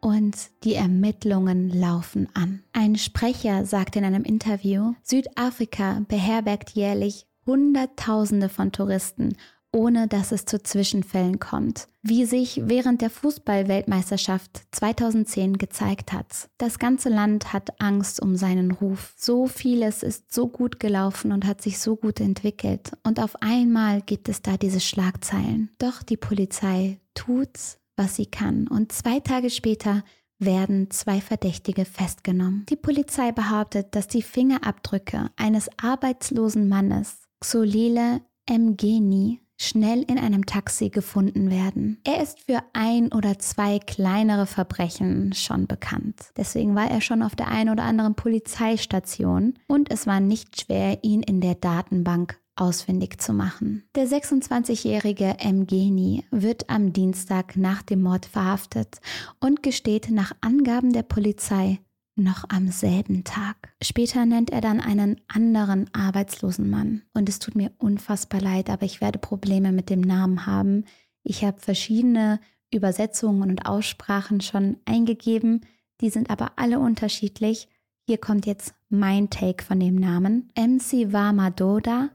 Und 0.00 0.36
die 0.62 0.74
Ermittlungen 0.74 1.70
laufen 1.70 2.28
an. 2.34 2.62
Ein 2.72 2.96
Sprecher 2.96 3.64
sagte 3.66 3.98
in 3.98 4.04
einem 4.04 4.22
Interview, 4.22 4.94
Südafrika 5.02 6.02
beherbergt 6.06 6.70
jährlich 6.70 7.26
Hunderttausende 7.46 8.48
von 8.48 8.72
Touristen, 8.72 9.36
ohne 9.72 10.08
dass 10.08 10.32
es 10.32 10.44
zu 10.44 10.62
Zwischenfällen 10.62 11.38
kommt, 11.38 11.88
wie 12.02 12.24
sich 12.24 12.62
während 12.64 13.02
der 13.02 13.10
Fußballweltmeisterschaft 13.10 14.62
2010 14.72 15.58
gezeigt 15.58 16.12
hat. 16.12 16.48
Das 16.58 16.78
ganze 16.78 17.08
Land 17.08 17.52
hat 17.52 17.80
Angst 17.80 18.20
um 18.20 18.36
seinen 18.36 18.70
Ruf. 18.70 19.14
So 19.16 19.46
vieles 19.46 20.02
ist 20.02 20.32
so 20.32 20.48
gut 20.48 20.80
gelaufen 20.80 21.32
und 21.32 21.46
hat 21.46 21.60
sich 21.60 21.78
so 21.78 21.96
gut 21.96 22.20
entwickelt. 22.20 22.92
Und 23.02 23.20
auf 23.20 23.36
einmal 23.42 24.00
gibt 24.02 24.28
es 24.28 24.42
da 24.42 24.56
diese 24.56 24.80
Schlagzeilen. 24.80 25.70
Doch 25.78 26.02
die 26.02 26.16
Polizei 26.16 27.00
tut's 27.14 27.78
was 27.98 28.16
sie 28.16 28.26
kann. 28.26 28.66
Und 28.68 28.92
zwei 28.92 29.20
Tage 29.20 29.50
später 29.50 30.02
werden 30.38 30.90
zwei 30.90 31.20
Verdächtige 31.20 31.84
festgenommen. 31.84 32.64
Die 32.68 32.76
Polizei 32.76 33.32
behauptet, 33.32 33.94
dass 33.94 34.06
die 34.06 34.22
Fingerabdrücke 34.22 35.30
eines 35.36 35.68
arbeitslosen 35.82 36.68
Mannes, 36.68 37.22
Xolele 37.40 38.20
Mgeni, 38.48 39.40
schnell 39.60 40.02
in 40.02 40.18
einem 40.18 40.46
Taxi 40.46 40.88
gefunden 40.88 41.50
werden. 41.50 42.00
Er 42.04 42.22
ist 42.22 42.40
für 42.40 42.62
ein 42.72 43.12
oder 43.12 43.38
zwei 43.38 43.80
kleinere 43.80 44.46
Verbrechen 44.46 45.32
schon 45.32 45.66
bekannt. 45.66 46.30
Deswegen 46.36 46.76
war 46.76 46.88
er 46.88 47.00
schon 47.00 47.22
auf 47.22 47.34
der 47.34 47.48
einen 47.48 47.70
oder 47.70 47.82
anderen 47.82 48.14
Polizeistation 48.14 49.54
und 49.66 49.90
es 49.90 50.06
war 50.06 50.20
nicht 50.20 50.60
schwer, 50.60 51.02
ihn 51.02 51.22
in 51.22 51.40
der 51.40 51.56
Datenbank 51.56 52.38
ausfindig 52.58 53.20
zu 53.20 53.32
machen. 53.32 53.84
Der 53.94 54.06
26-jährige 54.06 55.36
Mgeni 55.44 56.24
wird 56.30 56.68
am 56.68 56.92
Dienstag 56.92 57.56
nach 57.56 57.82
dem 57.82 58.02
Mord 58.02 58.26
verhaftet 58.26 59.00
und 59.40 59.62
gesteht 59.62 60.10
nach 60.10 60.32
Angaben 60.40 60.92
der 60.92 61.02
Polizei 61.02 61.80
noch 62.18 62.44
am 62.48 62.68
selben 62.68 63.24
Tag. 63.24 63.72
Später 63.82 64.26
nennt 64.26 64.50
er 64.50 64.60
dann 64.60 64.80
einen 64.80 65.20
anderen 65.28 65.88
arbeitslosen 65.94 66.68
Mann. 66.68 67.02
Und 67.14 67.28
es 67.28 67.38
tut 67.38 67.54
mir 67.54 67.70
unfassbar 67.78 68.40
leid, 68.40 68.70
aber 68.70 68.84
ich 68.84 69.00
werde 69.00 69.18
Probleme 69.18 69.72
mit 69.72 69.88
dem 69.88 70.00
Namen 70.00 70.44
haben. 70.44 70.84
Ich 71.22 71.44
habe 71.44 71.60
verschiedene 71.60 72.40
Übersetzungen 72.72 73.48
und 73.48 73.66
Aussprachen 73.66 74.40
schon 74.40 74.76
eingegeben, 74.84 75.62
die 76.00 76.10
sind 76.10 76.30
aber 76.30 76.52
alle 76.56 76.78
unterschiedlich. 76.78 77.68
Hier 78.06 78.18
kommt 78.18 78.46
jetzt 78.46 78.74
mein 78.88 79.30
Take 79.30 79.64
von 79.64 79.80
dem 79.80 79.96
Namen. 79.96 80.50
MC 80.56 81.12
Wamadoda 81.12 82.10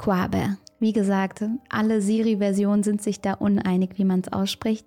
Quabe. 0.00 0.56
Wie 0.78 0.94
gesagt, 0.94 1.44
alle 1.68 2.00
Siri-Versionen 2.00 2.82
sind 2.82 3.02
sich 3.02 3.20
da 3.20 3.34
uneinig, 3.34 3.98
wie 3.98 4.06
man 4.06 4.20
es 4.20 4.32
ausspricht. 4.32 4.86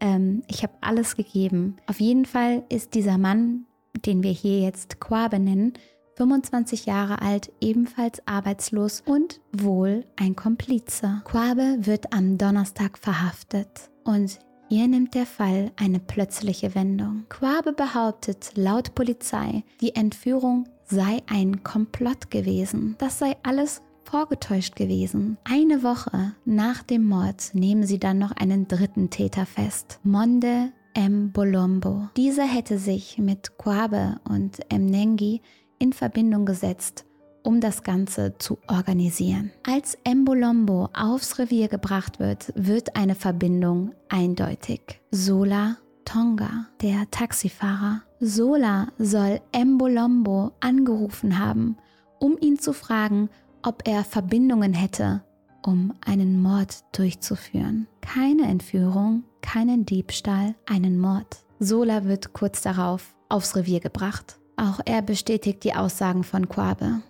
Ähm, 0.00 0.42
ich 0.48 0.64
habe 0.64 0.72
alles 0.80 1.14
gegeben. 1.14 1.76
Auf 1.86 2.00
jeden 2.00 2.24
Fall 2.24 2.64
ist 2.68 2.94
dieser 2.94 3.18
Mann, 3.18 3.66
den 4.04 4.24
wir 4.24 4.32
hier 4.32 4.58
jetzt 4.58 4.98
Quabe 4.98 5.38
nennen, 5.38 5.74
25 6.16 6.86
Jahre 6.86 7.22
alt, 7.22 7.52
ebenfalls 7.60 8.20
arbeitslos 8.26 9.04
und 9.06 9.40
wohl 9.52 10.04
ein 10.16 10.34
Komplize. 10.34 11.22
Quabe 11.24 11.76
wird 11.82 12.12
am 12.12 12.36
Donnerstag 12.36 12.98
verhaftet 12.98 13.90
und 14.02 14.40
hier 14.68 14.88
nimmt 14.88 15.14
der 15.14 15.26
Fall 15.26 15.70
eine 15.76 16.00
plötzliche 16.00 16.74
Wendung. 16.74 17.26
Quabe 17.28 17.72
behauptet 17.72 18.50
laut 18.56 18.96
Polizei, 18.96 19.62
die 19.80 19.94
Entführung 19.94 20.68
sei 20.84 21.22
ein 21.28 21.62
Komplott 21.62 22.32
gewesen. 22.32 22.96
Das 22.98 23.20
sei 23.20 23.36
alles 23.44 23.82
vorgetäuscht 24.10 24.74
gewesen. 24.74 25.36
Eine 25.44 25.82
Woche 25.82 26.32
nach 26.44 26.82
dem 26.82 27.04
Mord 27.04 27.50
nehmen 27.52 27.84
sie 27.84 27.98
dann 27.98 28.18
noch 28.18 28.32
einen 28.32 28.66
dritten 28.66 29.10
Täter 29.10 29.44
fest, 29.44 30.00
Monde 30.02 30.72
M. 30.94 31.30
Bolombo. 31.30 32.08
Dieser 32.16 32.44
hätte 32.44 32.78
sich 32.78 33.18
mit 33.18 33.58
Kwabe 33.58 34.18
und 34.28 34.58
Mnengi 34.72 35.42
in 35.78 35.92
Verbindung 35.92 36.46
gesetzt, 36.46 37.04
um 37.42 37.60
das 37.60 37.82
Ganze 37.82 38.36
zu 38.38 38.58
organisieren. 38.66 39.52
Als 39.66 39.98
Mbolombo 40.08 40.88
aufs 40.94 41.38
Revier 41.38 41.68
gebracht 41.68 42.18
wird, 42.18 42.52
wird 42.56 42.96
eine 42.96 43.14
Verbindung 43.14 43.92
eindeutig. 44.08 45.00
Sola 45.10 45.76
Tonga, 46.04 46.66
der 46.80 47.10
Taxifahrer. 47.10 48.02
Sola 48.20 48.88
soll 48.98 49.40
Mbolombo 49.54 50.52
angerufen 50.60 51.38
haben, 51.38 51.76
um 52.18 52.38
ihn 52.40 52.58
zu 52.58 52.72
fragen, 52.72 53.28
ob 53.68 53.86
er 53.86 54.02
Verbindungen 54.02 54.72
hätte, 54.72 55.22
um 55.62 55.92
einen 56.06 56.40
Mord 56.40 56.84
durchzuführen. 56.96 57.86
Keine 58.00 58.44
Entführung, 58.44 59.24
keinen 59.42 59.84
Diebstahl, 59.84 60.54
einen 60.64 60.98
Mord. 60.98 61.44
Sola 61.58 62.06
wird 62.06 62.32
kurz 62.32 62.62
darauf 62.62 63.14
aufs 63.28 63.56
Revier 63.56 63.80
gebracht. 63.80 64.38
Auch 64.56 64.80
er 64.86 65.02
bestätigt 65.02 65.64
die 65.64 65.74
Aussagen 65.74 66.24
von 66.24 66.48
Quabe. 66.48 67.02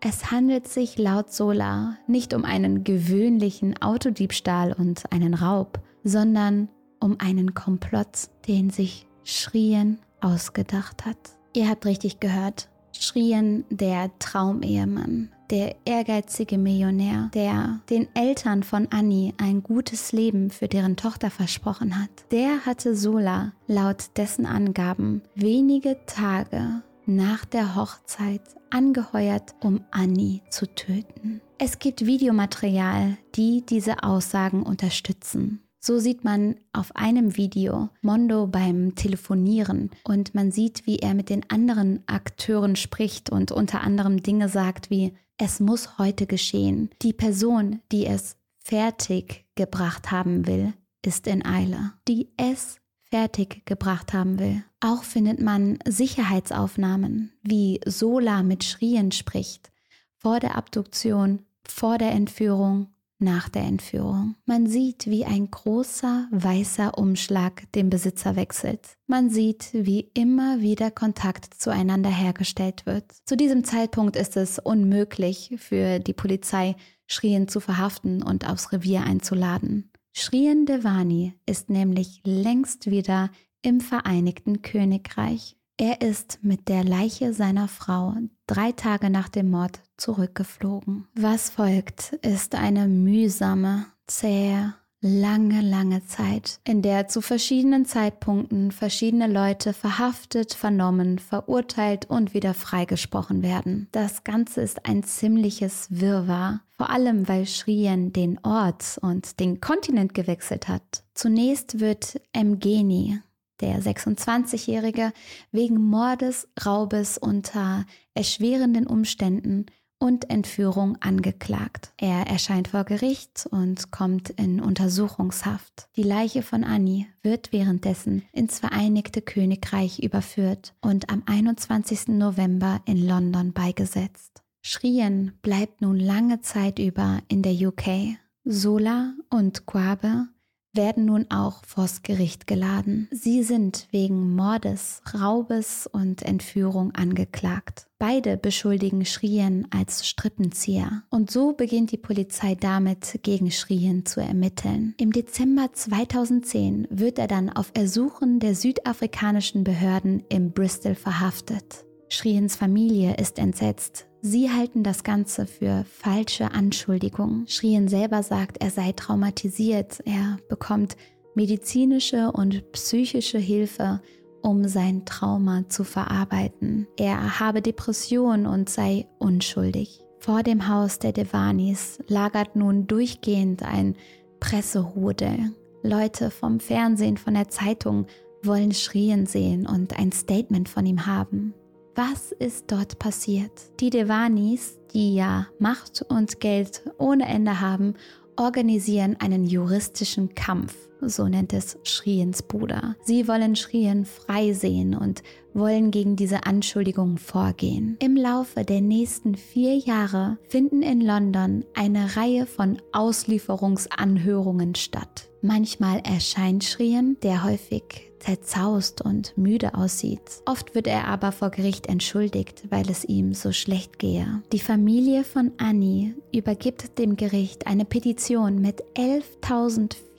Es 0.00 0.30
handelt 0.30 0.66
sich 0.66 0.96
laut 0.96 1.30
Sola 1.30 1.98
nicht 2.06 2.32
um 2.32 2.46
einen 2.46 2.84
gewöhnlichen 2.84 3.82
Autodiebstahl 3.82 4.72
und 4.72 5.12
einen 5.12 5.34
Raub, 5.34 5.78
sondern 6.04 6.70
um 7.00 7.20
einen 7.20 7.52
Komplott, 7.52 8.30
den 8.46 8.70
sich 8.70 9.06
Schrien 9.24 9.98
ausgedacht 10.22 11.04
hat. 11.04 11.18
Ihr 11.52 11.68
habt 11.68 11.84
richtig 11.84 12.18
gehört. 12.18 12.70
Schrien 13.00 13.64
der 13.70 14.10
Traumehemann, 14.18 15.30
der 15.50 15.76
ehrgeizige 15.84 16.58
Millionär, 16.58 17.30
der 17.34 17.80
den 17.90 18.08
Eltern 18.14 18.62
von 18.62 18.88
Annie 18.90 19.34
ein 19.38 19.62
gutes 19.62 20.12
Leben 20.12 20.50
für 20.50 20.68
deren 20.68 20.96
Tochter 20.96 21.30
versprochen 21.30 22.00
hat. 22.00 22.10
Der 22.30 22.66
hatte 22.66 22.94
Sola 22.96 23.52
laut 23.66 24.16
dessen 24.16 24.46
Angaben 24.46 25.22
wenige 25.34 25.98
Tage 26.06 26.82
nach 27.06 27.44
der 27.44 27.74
Hochzeit 27.74 28.42
angeheuert, 28.70 29.54
um 29.60 29.80
Annie 29.90 30.42
zu 30.50 30.66
töten. 30.66 31.40
Es 31.58 31.78
gibt 31.78 32.04
Videomaterial, 32.04 33.16
die 33.34 33.64
diese 33.66 34.02
Aussagen 34.02 34.62
unterstützen. 34.62 35.62
So 35.80 35.98
sieht 35.98 36.24
man 36.24 36.56
auf 36.72 36.94
einem 36.96 37.36
Video 37.36 37.90
Mondo 38.02 38.46
beim 38.46 38.94
Telefonieren 38.96 39.90
und 40.04 40.34
man 40.34 40.50
sieht, 40.50 40.86
wie 40.86 40.98
er 40.98 41.14
mit 41.14 41.30
den 41.30 41.48
anderen 41.50 42.02
Akteuren 42.06 42.74
spricht 42.74 43.30
und 43.30 43.52
unter 43.52 43.80
anderem 43.82 44.22
Dinge 44.22 44.48
sagt 44.48 44.90
wie, 44.90 45.14
es 45.36 45.60
muss 45.60 45.98
heute 45.98 46.26
geschehen. 46.26 46.90
Die 47.00 47.12
Person, 47.12 47.80
die 47.92 48.06
es 48.06 48.36
fertig 48.58 49.46
gebracht 49.54 50.10
haben 50.10 50.46
will, 50.46 50.74
ist 51.04 51.26
in 51.28 51.46
Eile. 51.46 51.92
Die 52.08 52.32
es 52.36 52.80
fertig 53.10 53.64
gebracht 53.64 54.12
haben 54.12 54.38
will. 54.38 54.64
Auch 54.80 55.04
findet 55.04 55.40
man 55.40 55.78
Sicherheitsaufnahmen, 55.86 57.32
wie 57.42 57.80
Sola 57.86 58.42
mit 58.42 58.64
Schrien 58.64 59.12
spricht, 59.12 59.70
vor 60.16 60.40
der 60.40 60.56
Abduktion, 60.56 61.42
vor 61.62 61.98
der 61.98 62.12
Entführung, 62.12 62.88
nach 63.18 63.48
der 63.48 63.62
Entführung. 63.62 64.36
Man 64.46 64.66
sieht, 64.66 65.06
wie 65.06 65.24
ein 65.24 65.50
großer 65.50 66.28
weißer 66.30 66.96
Umschlag 66.96 67.70
den 67.72 67.90
Besitzer 67.90 68.36
wechselt. 68.36 68.96
Man 69.06 69.30
sieht, 69.30 69.70
wie 69.72 70.10
immer 70.14 70.60
wieder 70.60 70.90
Kontakt 70.90 71.54
zueinander 71.54 72.10
hergestellt 72.10 72.86
wird. 72.86 73.04
Zu 73.24 73.36
diesem 73.36 73.64
Zeitpunkt 73.64 74.16
ist 74.16 74.36
es 74.36 74.58
unmöglich 74.58 75.54
für 75.58 75.98
die 75.98 76.12
Polizei, 76.12 76.76
Schrien 77.06 77.48
zu 77.48 77.60
verhaften 77.60 78.22
und 78.22 78.48
aufs 78.48 78.72
Revier 78.72 79.02
einzuladen. 79.02 79.90
Shrien 80.12 80.66
Devani 80.66 81.34
ist 81.46 81.70
nämlich 81.70 82.20
längst 82.24 82.90
wieder 82.90 83.30
im 83.62 83.80
Vereinigten 83.80 84.62
Königreich. 84.62 85.57
Er 85.80 86.00
ist 86.00 86.40
mit 86.42 86.68
der 86.68 86.82
Leiche 86.82 87.32
seiner 87.32 87.68
Frau 87.68 88.14
drei 88.48 88.72
Tage 88.72 89.10
nach 89.10 89.28
dem 89.28 89.48
Mord 89.50 89.80
zurückgeflogen. 89.96 91.06
Was 91.14 91.50
folgt, 91.50 92.14
ist 92.22 92.56
eine 92.56 92.88
mühsame, 92.88 93.86
zähe, 94.08 94.74
lange, 95.00 95.60
lange 95.60 96.04
Zeit, 96.04 96.58
in 96.64 96.82
der 96.82 97.06
zu 97.06 97.20
verschiedenen 97.20 97.84
Zeitpunkten 97.84 98.72
verschiedene 98.72 99.28
Leute 99.28 99.72
verhaftet, 99.72 100.52
vernommen, 100.52 101.20
verurteilt 101.20 102.10
und 102.10 102.34
wieder 102.34 102.54
freigesprochen 102.54 103.42
werden. 103.42 103.86
Das 103.92 104.24
Ganze 104.24 104.62
ist 104.62 104.84
ein 104.84 105.04
ziemliches 105.04 105.86
Wirrwarr, 105.90 106.60
vor 106.76 106.90
allem 106.90 107.28
weil 107.28 107.46
Shrien 107.46 108.12
den 108.12 108.40
Ort 108.42 108.98
und 109.00 109.38
den 109.38 109.60
Kontinent 109.60 110.12
gewechselt 110.14 110.66
hat. 110.66 111.04
Zunächst 111.14 111.78
wird 111.78 112.20
Emgeni, 112.32 113.20
der 113.60 113.80
26-Jährige, 113.82 115.12
wegen 115.52 115.76
Mordes, 115.76 116.48
Raubes 116.64 117.18
unter 117.18 117.84
erschwerenden 118.14 118.86
Umständen 118.86 119.66
und 119.98 120.30
Entführung 120.30 120.96
angeklagt. 121.00 121.92
Er 121.96 122.26
erscheint 122.26 122.68
vor 122.68 122.84
Gericht 122.84 123.48
und 123.50 123.90
kommt 123.90 124.30
in 124.30 124.60
Untersuchungshaft. 124.60 125.88
Die 125.96 126.02
Leiche 126.02 126.42
von 126.42 126.64
Annie 126.64 127.06
wird 127.22 127.52
währenddessen 127.52 128.22
ins 128.32 128.60
Vereinigte 128.60 129.22
Königreich 129.22 129.98
überführt 129.98 130.74
und 130.80 131.10
am 131.10 131.22
21. 131.26 132.08
November 132.08 132.80
in 132.86 133.06
London 133.06 133.52
beigesetzt. 133.52 134.42
Schrien 134.60 135.32
bleibt 135.42 135.80
nun 135.80 135.98
lange 135.98 136.40
Zeit 136.40 136.78
über 136.78 137.20
in 137.28 137.42
der 137.42 137.54
UK. 137.54 138.16
Sola 138.44 139.14
und 139.30 139.66
Quabe 139.66 140.28
werden 140.74 141.06
nun 141.06 141.26
auch 141.30 141.64
vors 141.64 142.02
Gericht 142.02 142.46
geladen. 142.46 143.08
Sie 143.10 143.42
sind 143.42 143.88
wegen 143.90 144.34
Mordes, 144.34 145.02
Raubes 145.14 145.86
und 145.86 146.22
Entführung 146.22 146.92
angeklagt. 146.94 147.86
Beide 147.98 148.36
beschuldigen 148.36 149.04
Schrien 149.04 149.66
als 149.70 150.06
Strippenzieher. 150.06 151.02
Und 151.10 151.30
so 151.30 151.52
beginnt 151.52 151.90
die 151.90 151.98
Polizei 151.98 152.54
damit, 152.54 153.20
gegen 153.22 153.50
Schrien 153.50 154.06
zu 154.06 154.20
ermitteln. 154.20 154.94
Im 154.98 155.12
Dezember 155.12 155.70
2010 155.72 156.86
wird 156.90 157.18
er 157.18 157.26
dann 157.26 157.50
auf 157.50 157.72
Ersuchen 157.74 158.38
der 158.38 158.54
südafrikanischen 158.54 159.64
Behörden 159.64 160.22
in 160.28 160.52
Bristol 160.52 160.94
verhaftet. 160.94 161.84
Schriens 162.08 162.56
Familie 162.56 163.16
ist 163.16 163.38
entsetzt. 163.38 164.07
Sie 164.20 164.50
halten 164.50 164.82
das 164.82 165.04
Ganze 165.04 165.46
für 165.46 165.84
falsche 165.88 166.50
Anschuldigungen. 166.50 167.46
Schrien 167.46 167.88
selber 167.88 168.22
sagt, 168.22 168.60
er 168.60 168.70
sei 168.70 168.92
traumatisiert. 168.92 170.00
Er 170.04 170.38
bekommt 170.48 170.96
medizinische 171.34 172.32
und 172.32 172.72
psychische 172.72 173.38
Hilfe, 173.38 174.00
um 174.42 174.66
sein 174.66 175.04
Trauma 175.04 175.68
zu 175.68 175.84
verarbeiten. 175.84 176.88
Er 176.96 177.38
habe 177.38 177.62
Depressionen 177.62 178.46
und 178.46 178.68
sei 178.68 179.06
unschuldig. 179.18 180.00
Vor 180.18 180.42
dem 180.42 180.68
Haus 180.68 180.98
der 180.98 181.12
Devanis 181.12 182.00
lagert 182.08 182.56
nun 182.56 182.88
durchgehend 182.88 183.62
ein 183.62 183.94
Presserudel. 184.40 185.52
Leute 185.84 186.30
vom 186.30 186.58
Fernsehen, 186.58 187.16
von 187.16 187.34
der 187.34 187.48
Zeitung 187.48 188.06
wollen 188.42 188.72
Schrien 188.72 189.26
sehen 189.26 189.66
und 189.66 189.96
ein 189.98 190.10
Statement 190.10 190.68
von 190.68 190.86
ihm 190.86 191.06
haben. 191.06 191.54
Was 192.00 192.30
ist 192.30 192.70
dort 192.70 193.00
passiert? 193.00 193.50
Die 193.80 193.90
Devanis, 193.90 194.78
die 194.94 195.16
ja 195.16 195.48
Macht 195.58 196.02
und 196.08 196.38
Geld 196.38 196.88
ohne 196.96 197.26
Ende 197.26 197.60
haben, 197.60 197.94
organisieren 198.36 199.16
einen 199.18 199.44
juristischen 199.44 200.32
Kampf, 200.36 200.76
so 201.00 201.28
nennt 201.28 201.52
es 201.52 201.78
Schriens 201.82 202.42
Bruder. 202.42 202.96
Sie 203.02 203.28
wollen 203.28 203.56
Schrien 203.56 204.04
frei 204.04 204.52
sehen 204.52 204.94
und 204.94 205.22
wollen 205.54 205.90
gegen 205.90 206.16
diese 206.16 206.46
Anschuldigungen 206.46 207.18
vorgehen. 207.18 207.96
Im 208.00 208.16
Laufe 208.16 208.64
der 208.64 208.80
nächsten 208.80 209.34
vier 209.34 209.76
Jahre 209.76 210.38
finden 210.48 210.82
in 210.82 211.00
London 211.00 211.64
eine 211.74 212.16
Reihe 212.16 212.46
von 212.46 212.80
Auslieferungsanhörungen 212.92 214.74
statt. 214.74 215.28
Manchmal 215.40 216.00
erscheint 216.00 216.64
Schrien, 216.64 217.16
der 217.22 217.44
häufig 217.44 218.08
zerzaust 218.18 219.00
und 219.00 219.36
müde 219.36 219.74
aussieht. 219.74 220.20
Oft 220.44 220.74
wird 220.74 220.86
er 220.86 221.06
aber 221.06 221.32
vor 221.32 221.50
Gericht 221.50 221.86
entschuldigt, 221.86 222.64
weil 222.70 222.90
es 222.90 223.04
ihm 223.04 223.32
so 223.34 223.52
schlecht 223.52 223.98
gehe. 223.98 224.42
Die 224.52 224.58
Familie 224.58 225.24
von 225.24 225.52
Annie 225.58 226.14
übergibt 226.32 226.98
dem 226.98 227.16
Gericht 227.16 227.66
eine 227.66 227.84
Petition 227.84 228.60
mit 228.60 228.82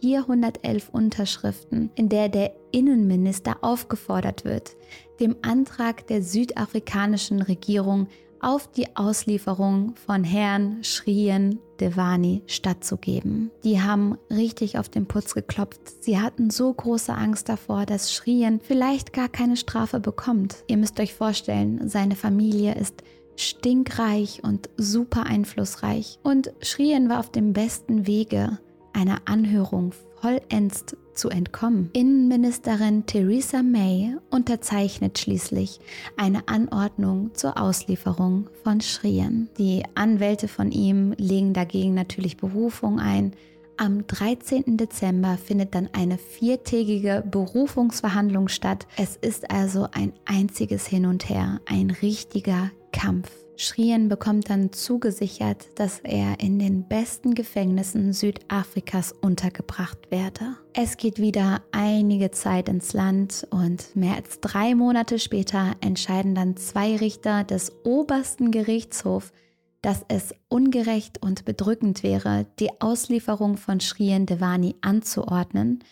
11.411 0.02 0.90
Unterschriften, 0.92 1.92
in 1.96 2.10
der 2.10 2.30
der 2.30 2.54
Innenminister 2.72 3.58
aufgefordert 3.62 4.46
wird, 4.46 4.76
dem 5.20 5.36
Antrag 5.42 6.08
der 6.08 6.22
südafrikanischen 6.22 7.42
Regierung 7.42 8.08
auf 8.42 8.72
die 8.72 8.96
Auslieferung 8.96 9.96
von 10.06 10.24
Herrn 10.24 10.84
Shrien 10.84 11.60
Devani 11.80 12.42
stattzugeben. 12.48 13.52
Die 13.64 13.82
haben 13.82 14.18
richtig 14.30 14.78
auf 14.78 14.90
den 14.90 15.08
Putz 15.08 15.34
geklopft. 15.34 15.82
Sie 16.04 16.20
hatten 16.20 16.50
so 16.50 16.74
große 16.74 17.14
Angst 17.14 17.50
davor, 17.50 17.86
dass 17.86 18.14
Shrien 18.14 18.60
vielleicht 18.62 19.14
gar 19.14 19.30
keine 19.30 19.58
Strafe 19.58 20.00
bekommt. 20.00 20.64
Ihr 20.68 20.78
müsst 20.78 21.00
euch 21.00 21.14
vorstellen, 21.14 21.90
seine 21.90 22.16
Familie 22.16 22.76
ist 22.76 23.04
stinkreich 23.36 24.42
und 24.44 24.70
super 24.78 25.26
einflussreich. 25.26 26.20
Und 26.24 26.52
Shrien 26.62 27.10
war 27.10 27.20
auf 27.20 27.32
dem 27.32 27.54
besten 27.54 28.06
Wege, 28.06 28.60
einer 28.94 29.22
Anhörung 29.26 29.94
vollends 30.22 30.86
zu 31.14 31.30
entkommen. 31.30 31.90
Innenministerin 31.94 33.06
Theresa 33.06 33.62
May 33.62 34.16
unterzeichnet 34.30 35.20
schließlich 35.20 35.80
eine 36.18 36.48
Anordnung 36.48 37.32
zur 37.34 37.60
Auslieferung 37.60 38.50
von 38.64 38.82
Schrien. 38.82 39.50
Die 39.58 39.84
Anwälte 39.96 40.48
von 40.48 40.72
ihm 40.72 41.14
legen 41.18 41.54
dagegen 41.54 41.94
natürlich 41.94 42.38
Berufung 42.38 43.00
ein. 43.00 43.34
Am 43.78 44.06
13. 44.08 44.76
Dezember 44.76 45.38
findet 45.38 45.74
dann 45.74 45.90
eine 45.94 46.18
viertägige 46.18 47.24
Berufungsverhandlung 47.30 48.50
statt. 48.50 48.88
Es 48.98 49.16
ist 49.16 49.52
also 49.52 49.88
ein 49.92 50.12
einziges 50.26 50.86
Hin 50.86 51.06
und 51.06 51.30
Her, 51.30 51.62
ein 51.66 51.90
richtiger 51.90 52.72
Kampf. 52.92 53.32
Schrien 53.62 54.08
bekommt 54.08 54.50
dann 54.50 54.72
zugesichert, 54.72 55.68
dass 55.76 56.00
er 56.00 56.40
in 56.40 56.60
den 56.60 56.88
besten 56.88 57.36
Gefängnissen 57.36 58.14
Südafrikas 58.14 59.12
untergebracht 59.12 60.10
werde. 60.10 60.56
Es 60.74 60.96
geht 60.96 61.20
wieder 61.20 61.62
einige 61.74 62.32
Zeit 62.32 62.70
ins 62.70 62.94
Land 62.94 63.46
und 63.50 63.98
mehr 63.98 64.16
als 64.16 64.40
drei 64.40 64.76
Monate 64.76 65.20
später 65.20 65.76
entscheiden 65.82 66.36
dann 66.36 66.56
zwei 66.56 66.96
Richter 66.96 67.44
des 67.44 67.74
obersten 67.84 68.52
Gerichtshofs, 68.52 69.34
dass 69.82 70.06
es 70.08 70.34
ungerecht 70.48 71.22
und 71.22 71.44
bedrückend 71.44 72.02
wäre, 72.02 72.46
die 72.60 72.80
Auslieferung 72.80 73.58
von 73.58 73.82
Shrien 73.82 74.26
Devani 74.26 74.76
anzuordnen, 74.80 75.84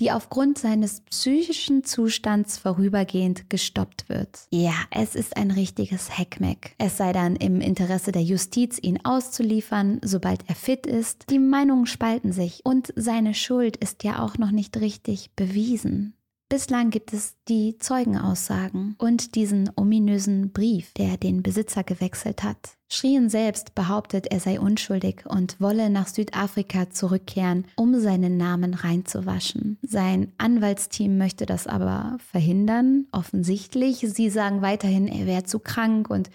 die 0.00 0.10
aufgrund 0.10 0.58
seines 0.58 1.00
psychischen 1.02 1.84
Zustands 1.84 2.58
vorübergehend 2.58 3.48
gestoppt 3.48 4.08
wird. 4.08 4.46
Ja, 4.50 4.74
es 4.90 5.14
ist 5.14 5.36
ein 5.36 5.50
richtiges 5.50 6.18
Heckmeck. 6.18 6.74
Es 6.78 6.96
sei 6.96 7.12
dann 7.12 7.36
im 7.36 7.60
Interesse 7.60 8.10
der 8.10 8.22
Justiz, 8.22 8.78
ihn 8.80 9.04
auszuliefern, 9.04 10.00
sobald 10.02 10.48
er 10.48 10.54
fit 10.56 10.86
ist. 10.86 11.30
Die 11.30 11.38
Meinungen 11.38 11.86
spalten 11.86 12.32
sich 12.32 12.60
und 12.64 12.92
seine 12.96 13.34
Schuld 13.34 13.76
ist 13.76 14.02
ja 14.04 14.22
auch 14.22 14.38
noch 14.38 14.50
nicht 14.50 14.76
richtig 14.78 15.30
bewiesen. 15.36 16.13
Bislang 16.48 16.90
gibt 16.90 17.12
es 17.12 17.36
die 17.48 17.78
Zeugenaussagen 17.78 18.96
und 18.98 19.34
diesen 19.34 19.70
ominösen 19.76 20.52
Brief, 20.52 20.92
der 20.92 21.16
den 21.16 21.42
Besitzer 21.42 21.82
gewechselt 21.82 22.42
hat. 22.42 22.76
Schrien 22.88 23.28
selbst 23.28 23.74
behauptet, 23.74 24.26
er 24.30 24.40
sei 24.40 24.60
unschuldig 24.60 25.24
und 25.26 25.60
wolle 25.60 25.90
nach 25.90 26.06
Südafrika 26.06 26.90
zurückkehren, 26.90 27.64
um 27.76 27.98
seinen 27.98 28.36
Namen 28.36 28.74
reinzuwaschen. 28.74 29.78
Sein 29.82 30.32
Anwaltsteam 30.38 31.18
möchte 31.18 31.46
das 31.46 31.66
aber 31.66 32.18
verhindern, 32.30 33.06
offensichtlich. 33.10 33.98
Sie 34.00 34.30
sagen 34.30 34.62
weiterhin, 34.62 35.08
er 35.08 35.26
wäre 35.26 35.44
zu 35.44 35.58
krank 35.58 36.10
und 36.10 36.30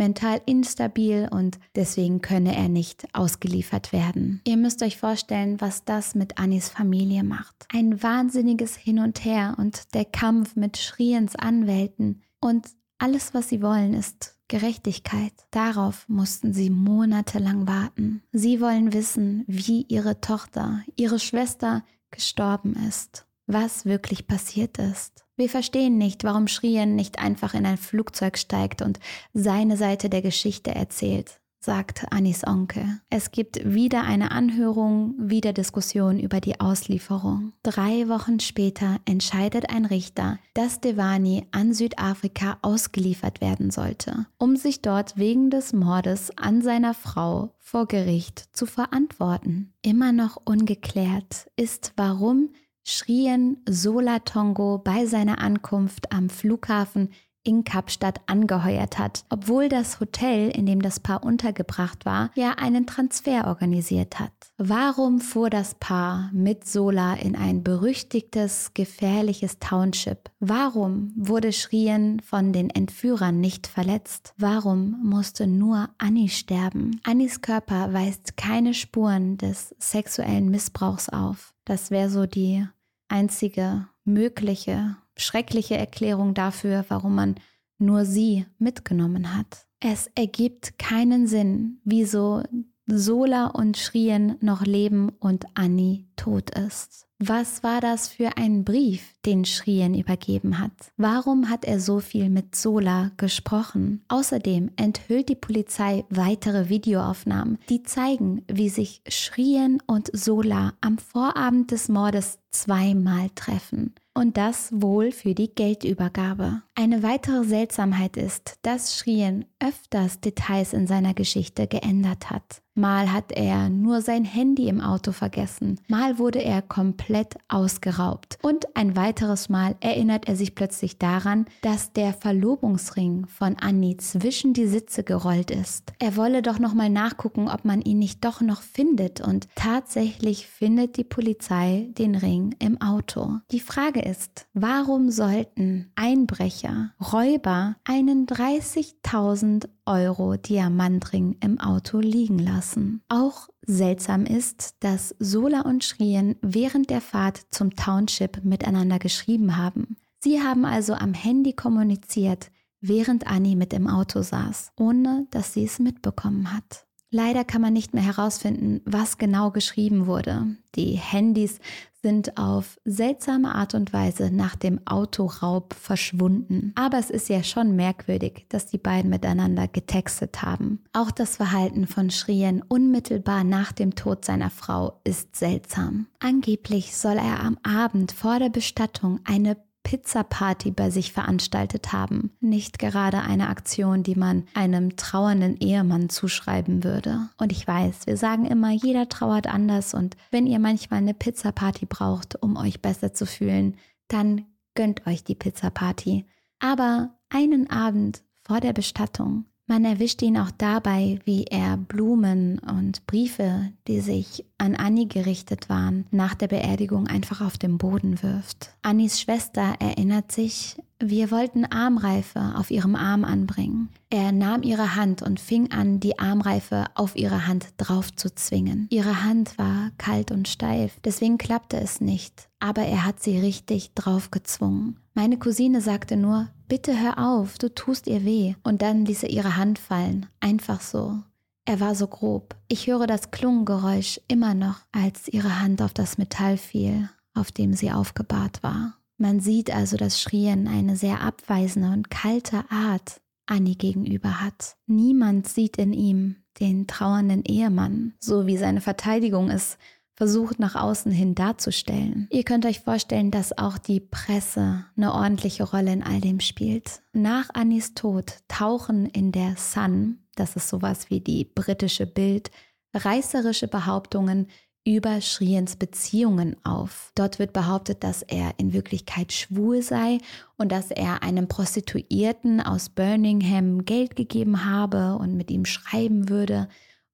mental 0.00 0.40
instabil 0.46 1.28
und 1.30 1.60
deswegen 1.76 2.22
könne 2.22 2.56
er 2.56 2.70
nicht 2.70 3.06
ausgeliefert 3.12 3.92
werden. 3.92 4.40
Ihr 4.44 4.56
müsst 4.56 4.82
euch 4.82 4.96
vorstellen, 4.96 5.60
was 5.60 5.84
das 5.84 6.14
mit 6.14 6.38
Annis 6.38 6.70
Familie 6.70 7.22
macht. 7.22 7.66
Ein 7.70 8.02
wahnsinniges 8.02 8.76
Hin 8.76 8.98
und 8.98 9.26
Her 9.26 9.56
und 9.58 9.94
der 9.94 10.06
Kampf 10.06 10.56
mit 10.56 10.78
Schriens 10.78 11.36
Anwälten 11.36 12.22
und 12.40 12.66
alles, 12.96 13.34
was 13.34 13.50
sie 13.50 13.60
wollen, 13.60 13.92
ist 13.92 14.36
Gerechtigkeit. 14.48 15.34
Darauf 15.50 16.08
mussten 16.08 16.54
sie 16.54 16.70
monatelang 16.70 17.68
warten. 17.68 18.22
Sie 18.32 18.60
wollen 18.62 18.94
wissen, 18.94 19.44
wie 19.46 19.84
ihre 19.88 20.22
Tochter, 20.22 20.82
ihre 20.96 21.18
Schwester 21.18 21.84
gestorben 22.10 22.74
ist, 22.88 23.26
was 23.46 23.84
wirklich 23.84 24.26
passiert 24.26 24.78
ist. 24.78 25.24
Wir 25.40 25.48
verstehen 25.48 25.96
nicht, 25.96 26.22
warum 26.22 26.48
Schrien 26.48 26.96
nicht 26.96 27.18
einfach 27.18 27.54
in 27.54 27.64
ein 27.64 27.78
Flugzeug 27.78 28.36
steigt 28.36 28.82
und 28.82 29.00
seine 29.32 29.78
Seite 29.78 30.10
der 30.10 30.20
Geschichte 30.20 30.74
erzählt, 30.74 31.40
sagt 31.58 32.04
Anis 32.10 32.46
Onkel. 32.46 33.00
Es 33.08 33.30
gibt 33.30 33.58
wieder 33.64 34.02
eine 34.02 34.32
Anhörung, 34.32 35.14
wieder 35.16 35.54
Diskussion 35.54 36.20
über 36.20 36.42
die 36.42 36.60
Auslieferung. 36.60 37.54
Drei 37.62 38.06
Wochen 38.10 38.38
später 38.40 38.98
entscheidet 39.06 39.70
ein 39.70 39.86
Richter, 39.86 40.38
dass 40.52 40.82
Devani 40.82 41.46
an 41.52 41.72
Südafrika 41.72 42.58
ausgeliefert 42.60 43.40
werden 43.40 43.70
sollte, 43.70 44.26
um 44.36 44.56
sich 44.56 44.82
dort 44.82 45.16
wegen 45.16 45.48
des 45.48 45.72
Mordes 45.72 46.36
an 46.36 46.60
seiner 46.60 46.92
Frau 46.92 47.54
vor 47.56 47.86
Gericht 47.86 48.54
zu 48.54 48.66
verantworten. 48.66 49.72
Immer 49.80 50.12
noch 50.12 50.36
ungeklärt 50.44 51.50
ist, 51.56 51.94
warum 51.96 52.50
schrien 52.90 53.58
Solatongo 53.68 54.78
bei 54.78 55.06
seiner 55.06 55.38
Ankunft 55.40 56.12
am 56.12 56.28
Flughafen 56.28 57.10
in 57.42 57.64
Kapstadt 57.64 58.20
angeheuert 58.26 58.98
hat, 58.98 59.24
obwohl 59.30 59.68
das 59.68 60.00
Hotel, 60.00 60.50
in 60.50 60.66
dem 60.66 60.82
das 60.82 61.00
Paar 61.00 61.24
untergebracht 61.24 62.04
war, 62.04 62.30
ja 62.34 62.52
einen 62.52 62.86
Transfer 62.86 63.46
organisiert 63.46 64.18
hat. 64.18 64.32
Warum 64.58 65.20
fuhr 65.20 65.48
das 65.48 65.74
Paar 65.74 66.30
mit 66.32 66.66
Sola 66.66 67.14
in 67.14 67.36
ein 67.36 67.62
berüchtigtes, 67.64 68.72
gefährliches 68.74 69.58
Township? 69.58 70.30
Warum 70.38 71.12
wurde 71.16 71.52
Schrien 71.52 72.20
von 72.20 72.52
den 72.52 72.68
Entführern 72.68 73.40
nicht 73.40 73.66
verletzt? 73.66 74.34
Warum 74.36 75.00
musste 75.02 75.46
nur 75.46 75.88
Annie 75.96 76.28
sterben? 76.28 77.00
Annies 77.04 77.40
Körper 77.40 77.92
weist 77.94 78.36
keine 78.36 78.74
Spuren 78.74 79.38
des 79.38 79.74
sexuellen 79.78 80.50
Missbrauchs 80.50 81.08
auf. 81.08 81.54
Das 81.64 81.90
wäre 81.90 82.10
so 82.10 82.26
die 82.26 82.66
einzige 83.10 83.88
mögliche, 84.04 84.96
schreckliche 85.16 85.76
Erklärung 85.76 86.34
dafür, 86.34 86.84
warum 86.88 87.14
man 87.14 87.34
nur 87.78 88.04
sie 88.04 88.46
mitgenommen 88.58 89.36
hat. 89.36 89.66
Es 89.80 90.10
ergibt 90.14 90.78
keinen 90.78 91.26
Sinn, 91.26 91.80
wieso 91.84 92.42
Sola 92.86 93.46
und 93.46 93.76
Schrien 93.76 94.36
noch 94.40 94.62
leben 94.62 95.10
und 95.20 95.46
Annie 95.54 96.06
tot 96.16 96.50
ist. 96.50 97.06
Was 97.22 97.62
war 97.62 97.82
das 97.82 98.08
für 98.08 98.38
ein 98.38 98.64
Brief, 98.64 99.14
den 99.26 99.44
Schrien 99.44 99.92
übergeben 99.92 100.58
hat? 100.58 100.72
Warum 100.96 101.50
hat 101.50 101.66
er 101.66 101.78
so 101.78 102.00
viel 102.00 102.30
mit 102.30 102.56
Sola 102.56 103.10
gesprochen? 103.18 104.02
Außerdem 104.08 104.70
enthüllt 104.76 105.28
die 105.28 105.34
Polizei 105.34 106.06
weitere 106.08 106.70
Videoaufnahmen, 106.70 107.58
die 107.68 107.82
zeigen, 107.82 108.42
wie 108.50 108.70
sich 108.70 109.02
Schrien 109.06 109.82
und 109.86 110.08
Sola 110.14 110.72
am 110.80 110.96
Vorabend 110.96 111.72
des 111.72 111.90
Mordes 111.90 112.38
zweimal 112.52 113.28
treffen 113.34 113.94
und 114.14 114.36
das 114.36 114.70
wohl 114.72 115.12
für 115.12 115.34
die 115.34 115.54
Geldübergabe. 115.54 116.62
Eine 116.74 117.02
weitere 117.02 117.44
Seltsamheit 117.44 118.16
ist, 118.16 118.58
dass 118.62 118.96
Schrien 118.96 119.44
öfters 119.60 120.20
Details 120.20 120.72
in 120.72 120.86
seiner 120.86 121.14
Geschichte 121.14 121.66
geändert 121.66 122.30
hat. 122.30 122.62
Mal 122.74 123.12
hat 123.12 123.30
er 123.30 123.68
nur 123.68 124.00
sein 124.00 124.24
Handy 124.24 124.68
im 124.68 124.80
Auto 124.80 125.12
vergessen, 125.12 125.80
mal 125.86 126.18
wurde 126.18 126.42
er 126.42 126.62
komplett 126.62 127.09
ausgeraubt 127.48 128.38
und 128.42 128.76
ein 128.76 128.96
weiteres 128.96 129.48
Mal 129.48 129.76
erinnert 129.80 130.28
er 130.28 130.36
sich 130.36 130.54
plötzlich 130.54 130.98
daran, 130.98 131.46
dass 131.62 131.92
der 131.92 132.12
Verlobungsring 132.12 133.26
von 133.26 133.56
Annie 133.60 133.96
zwischen 133.96 134.52
die 134.52 134.66
Sitze 134.66 135.02
gerollt 135.02 135.50
ist. 135.50 135.92
Er 135.98 136.16
wolle 136.16 136.42
doch 136.42 136.58
noch 136.58 136.74
mal 136.74 136.90
nachgucken, 136.90 137.48
ob 137.48 137.64
man 137.64 137.82
ihn 137.82 137.98
nicht 137.98 138.24
doch 138.24 138.40
noch 138.40 138.62
findet 138.62 139.20
und 139.20 139.48
tatsächlich 139.54 140.46
findet 140.46 140.96
die 140.96 141.04
Polizei 141.04 141.88
den 141.98 142.14
Ring 142.14 142.54
im 142.58 142.80
Auto. 142.80 143.38
Die 143.50 143.60
Frage 143.60 144.00
ist, 144.00 144.46
warum 144.54 145.10
sollten 145.10 145.90
Einbrecher, 145.96 146.92
Räuber 147.12 147.76
einen 147.84 148.26
30.000 148.26 149.68
Euro 149.86 150.36
Diamantring 150.36 151.36
im 151.42 151.58
Auto 151.58 151.98
liegen 151.98 152.38
lassen. 152.38 153.02
Auch 153.08 153.48
seltsam 153.70 154.26
ist, 154.26 154.76
dass 154.80 155.14
Sola 155.18 155.62
und 155.62 155.84
Schrien 155.84 156.36
während 156.42 156.90
der 156.90 157.00
Fahrt 157.00 157.46
zum 157.50 157.76
Township 157.76 158.44
miteinander 158.44 158.98
geschrieben 158.98 159.56
haben. 159.56 159.96
Sie 160.18 160.42
haben 160.42 160.64
also 160.64 160.94
am 160.94 161.14
Handy 161.14 161.54
kommuniziert, 161.54 162.50
während 162.80 163.26
Annie 163.26 163.56
mit 163.56 163.72
im 163.72 163.86
Auto 163.86 164.22
saß, 164.22 164.72
ohne 164.76 165.26
dass 165.30 165.54
sie 165.54 165.64
es 165.64 165.78
mitbekommen 165.78 166.52
hat. 166.52 166.86
Leider 167.10 167.44
kann 167.44 167.60
man 167.60 167.72
nicht 167.72 167.92
mehr 167.92 168.04
herausfinden, 168.04 168.82
was 168.84 169.18
genau 169.18 169.50
geschrieben 169.50 170.06
wurde. 170.06 170.46
Die 170.76 170.92
Handys 170.92 171.58
sind 172.02 172.38
auf 172.38 172.78
seltsame 172.84 173.54
Art 173.54 173.74
und 173.74 173.92
Weise 173.92 174.30
nach 174.32 174.56
dem 174.56 174.80
Autoraub 174.86 175.74
verschwunden. 175.74 176.72
Aber 176.74 176.98
es 176.98 177.10
ist 177.10 177.28
ja 177.28 177.42
schon 177.42 177.76
merkwürdig, 177.76 178.46
dass 178.48 178.66
die 178.66 178.78
beiden 178.78 179.10
miteinander 179.10 179.68
getextet 179.68 180.42
haben. 180.42 180.82
Auch 180.92 181.10
das 181.10 181.36
Verhalten 181.36 181.86
von 181.86 182.10
Schrien 182.10 182.62
unmittelbar 182.66 183.44
nach 183.44 183.72
dem 183.72 183.94
Tod 183.94 184.24
seiner 184.24 184.50
Frau 184.50 185.00
ist 185.04 185.36
seltsam. 185.36 186.06
Angeblich 186.20 186.96
soll 186.96 187.16
er 187.16 187.40
am 187.40 187.58
Abend 187.62 188.12
vor 188.12 188.38
der 188.38 188.50
Bestattung 188.50 189.20
eine 189.24 189.56
Pizza-Party 189.82 190.70
bei 190.70 190.90
sich 190.90 191.12
veranstaltet 191.12 191.92
haben. 191.92 192.32
Nicht 192.40 192.78
gerade 192.78 193.20
eine 193.20 193.48
Aktion, 193.48 194.02
die 194.02 194.14
man 194.14 194.44
einem 194.54 194.96
trauernden 194.96 195.56
Ehemann 195.56 196.08
zuschreiben 196.08 196.84
würde. 196.84 197.28
Und 197.38 197.52
ich 197.52 197.66
weiß, 197.66 198.06
wir 198.06 198.16
sagen 198.16 198.46
immer, 198.46 198.70
jeder 198.70 199.08
trauert 199.08 199.46
anders 199.46 199.94
und 199.94 200.16
wenn 200.30 200.46
ihr 200.46 200.58
manchmal 200.58 200.98
eine 200.98 201.14
Pizza-Party 201.14 201.86
braucht, 201.86 202.40
um 202.42 202.56
euch 202.56 202.80
besser 202.82 203.14
zu 203.14 203.26
fühlen, 203.26 203.76
dann 204.08 204.46
gönnt 204.74 205.06
euch 205.06 205.24
die 205.24 205.34
Pizza-Party. 205.34 206.26
Aber 206.58 207.18
einen 207.30 207.70
Abend 207.70 208.22
vor 208.42 208.60
der 208.60 208.72
Bestattung 208.72 209.46
man 209.70 209.84
erwischt 209.84 210.20
ihn 210.20 210.36
auch 210.36 210.50
dabei, 210.50 211.20
wie 211.24 211.44
er 211.44 211.76
Blumen 211.76 212.58
und 212.58 213.06
Briefe, 213.06 213.70
die 213.86 214.00
sich 214.00 214.44
an 214.58 214.74
Annie 214.74 215.06
gerichtet 215.06 215.68
waren, 215.68 216.06
nach 216.10 216.34
der 216.34 216.48
Beerdigung 216.48 217.06
einfach 217.06 217.40
auf 217.40 217.56
den 217.56 217.78
Boden 217.78 218.20
wirft. 218.20 218.74
Annies 218.82 219.20
Schwester 219.20 219.74
erinnert 219.78 220.32
sich, 220.32 220.76
wir 220.98 221.30
wollten 221.30 221.64
Armreife 221.64 222.54
auf 222.56 222.72
ihrem 222.72 222.96
Arm 222.96 223.24
anbringen. 223.24 223.90
Er 224.10 224.32
nahm 224.32 224.64
ihre 224.64 224.96
Hand 224.96 225.22
und 225.22 225.38
fing 225.38 225.70
an, 225.70 226.00
die 226.00 226.18
Armreife 226.18 226.86
auf 226.96 227.14
ihre 227.14 227.46
Hand 227.46 227.68
drauf 227.76 228.12
zu 228.14 228.34
zwingen. 228.34 228.88
Ihre 228.90 229.22
Hand 229.22 229.56
war 229.56 229.92
kalt 229.98 230.32
und 230.32 230.48
steif, 230.48 230.98
deswegen 231.04 231.38
klappte 231.38 231.78
es 231.78 232.00
nicht, 232.00 232.48
aber 232.58 232.82
er 232.82 233.06
hat 233.06 233.22
sie 233.22 233.38
richtig 233.38 233.94
drauf 233.94 234.32
gezwungen. 234.32 234.96
Meine 235.20 235.36
Cousine 235.36 235.82
sagte 235.82 236.16
nur, 236.16 236.48
bitte 236.66 236.98
hör 236.98 237.18
auf, 237.18 237.58
du 237.58 237.68
tust 237.68 238.06
ihr 238.06 238.24
weh. 238.24 238.54
Und 238.62 238.80
dann 238.80 239.04
ließ 239.04 239.24
er 239.24 239.28
ihre 239.28 239.58
Hand 239.58 239.78
fallen, 239.78 240.24
einfach 240.40 240.80
so. 240.80 241.18
Er 241.66 241.78
war 241.78 241.94
so 241.94 242.06
grob. 242.06 242.56
Ich 242.68 242.86
höre 242.86 243.06
das 243.06 243.30
Klungengeräusch 243.30 244.18
immer 244.28 244.54
noch, 244.54 244.80
als 244.92 245.28
ihre 245.28 245.60
Hand 245.60 245.82
auf 245.82 245.92
das 245.92 246.16
Metall 246.16 246.56
fiel, 246.56 247.10
auf 247.34 247.52
dem 247.52 247.74
sie 247.74 247.92
aufgebahrt 247.92 248.62
war. 248.62 248.96
Man 249.18 249.40
sieht 249.40 249.70
also, 249.70 249.98
dass 249.98 250.22
Schrien 250.22 250.66
eine 250.66 250.96
sehr 250.96 251.20
abweisende 251.20 251.90
und 251.90 252.08
kalte 252.08 252.64
Art 252.70 253.20
Annie 253.44 253.76
gegenüber 253.76 254.40
hat. 254.40 254.78
Niemand 254.86 255.46
sieht 255.46 255.76
in 255.76 255.92
ihm 255.92 256.36
den 256.60 256.86
trauernden 256.86 257.44
Ehemann, 257.44 258.14
so 258.20 258.46
wie 258.46 258.56
seine 258.56 258.80
Verteidigung 258.80 259.50
es 259.50 259.76
versucht 260.20 260.60
nach 260.60 260.74
außen 260.74 261.10
hin 261.10 261.34
darzustellen. 261.34 262.28
Ihr 262.30 262.44
könnt 262.44 262.66
euch 262.66 262.80
vorstellen, 262.80 263.30
dass 263.30 263.56
auch 263.56 263.78
die 263.78 264.00
Presse 264.00 264.84
eine 264.94 265.14
ordentliche 265.14 265.62
Rolle 265.62 265.94
in 265.94 266.02
all 266.02 266.20
dem 266.20 266.40
spielt. 266.40 267.00
Nach 267.14 267.48
Annis 267.54 267.94
Tod 267.94 268.34
tauchen 268.46 269.06
in 269.06 269.32
der 269.32 269.54
Sun, 269.56 270.18
das 270.34 270.56
ist 270.56 270.68
sowas 270.68 271.08
wie 271.08 271.20
die 271.20 271.46
britische 271.46 272.04
Bild, 272.04 272.50
reißerische 272.92 273.66
Behauptungen 273.66 274.48
über 274.84 275.22
Schriens 275.22 275.76
Beziehungen 275.76 276.54
auf. 276.66 277.12
Dort 277.14 277.38
wird 277.38 277.54
behauptet, 277.54 278.04
dass 278.04 278.20
er 278.20 278.52
in 278.58 278.74
Wirklichkeit 278.74 279.32
schwul 279.32 279.80
sei 279.80 280.18
und 280.58 280.70
dass 280.70 280.90
er 280.90 281.22
einem 281.22 281.48
Prostituierten 281.48 282.60
aus 282.60 282.90
Birmingham 282.90 283.86
Geld 283.86 284.16
gegeben 284.16 284.66
habe 284.66 285.16
und 285.16 285.38
mit 285.38 285.50
ihm 285.50 285.64
schreiben 285.64 286.28
würde. 286.28 286.68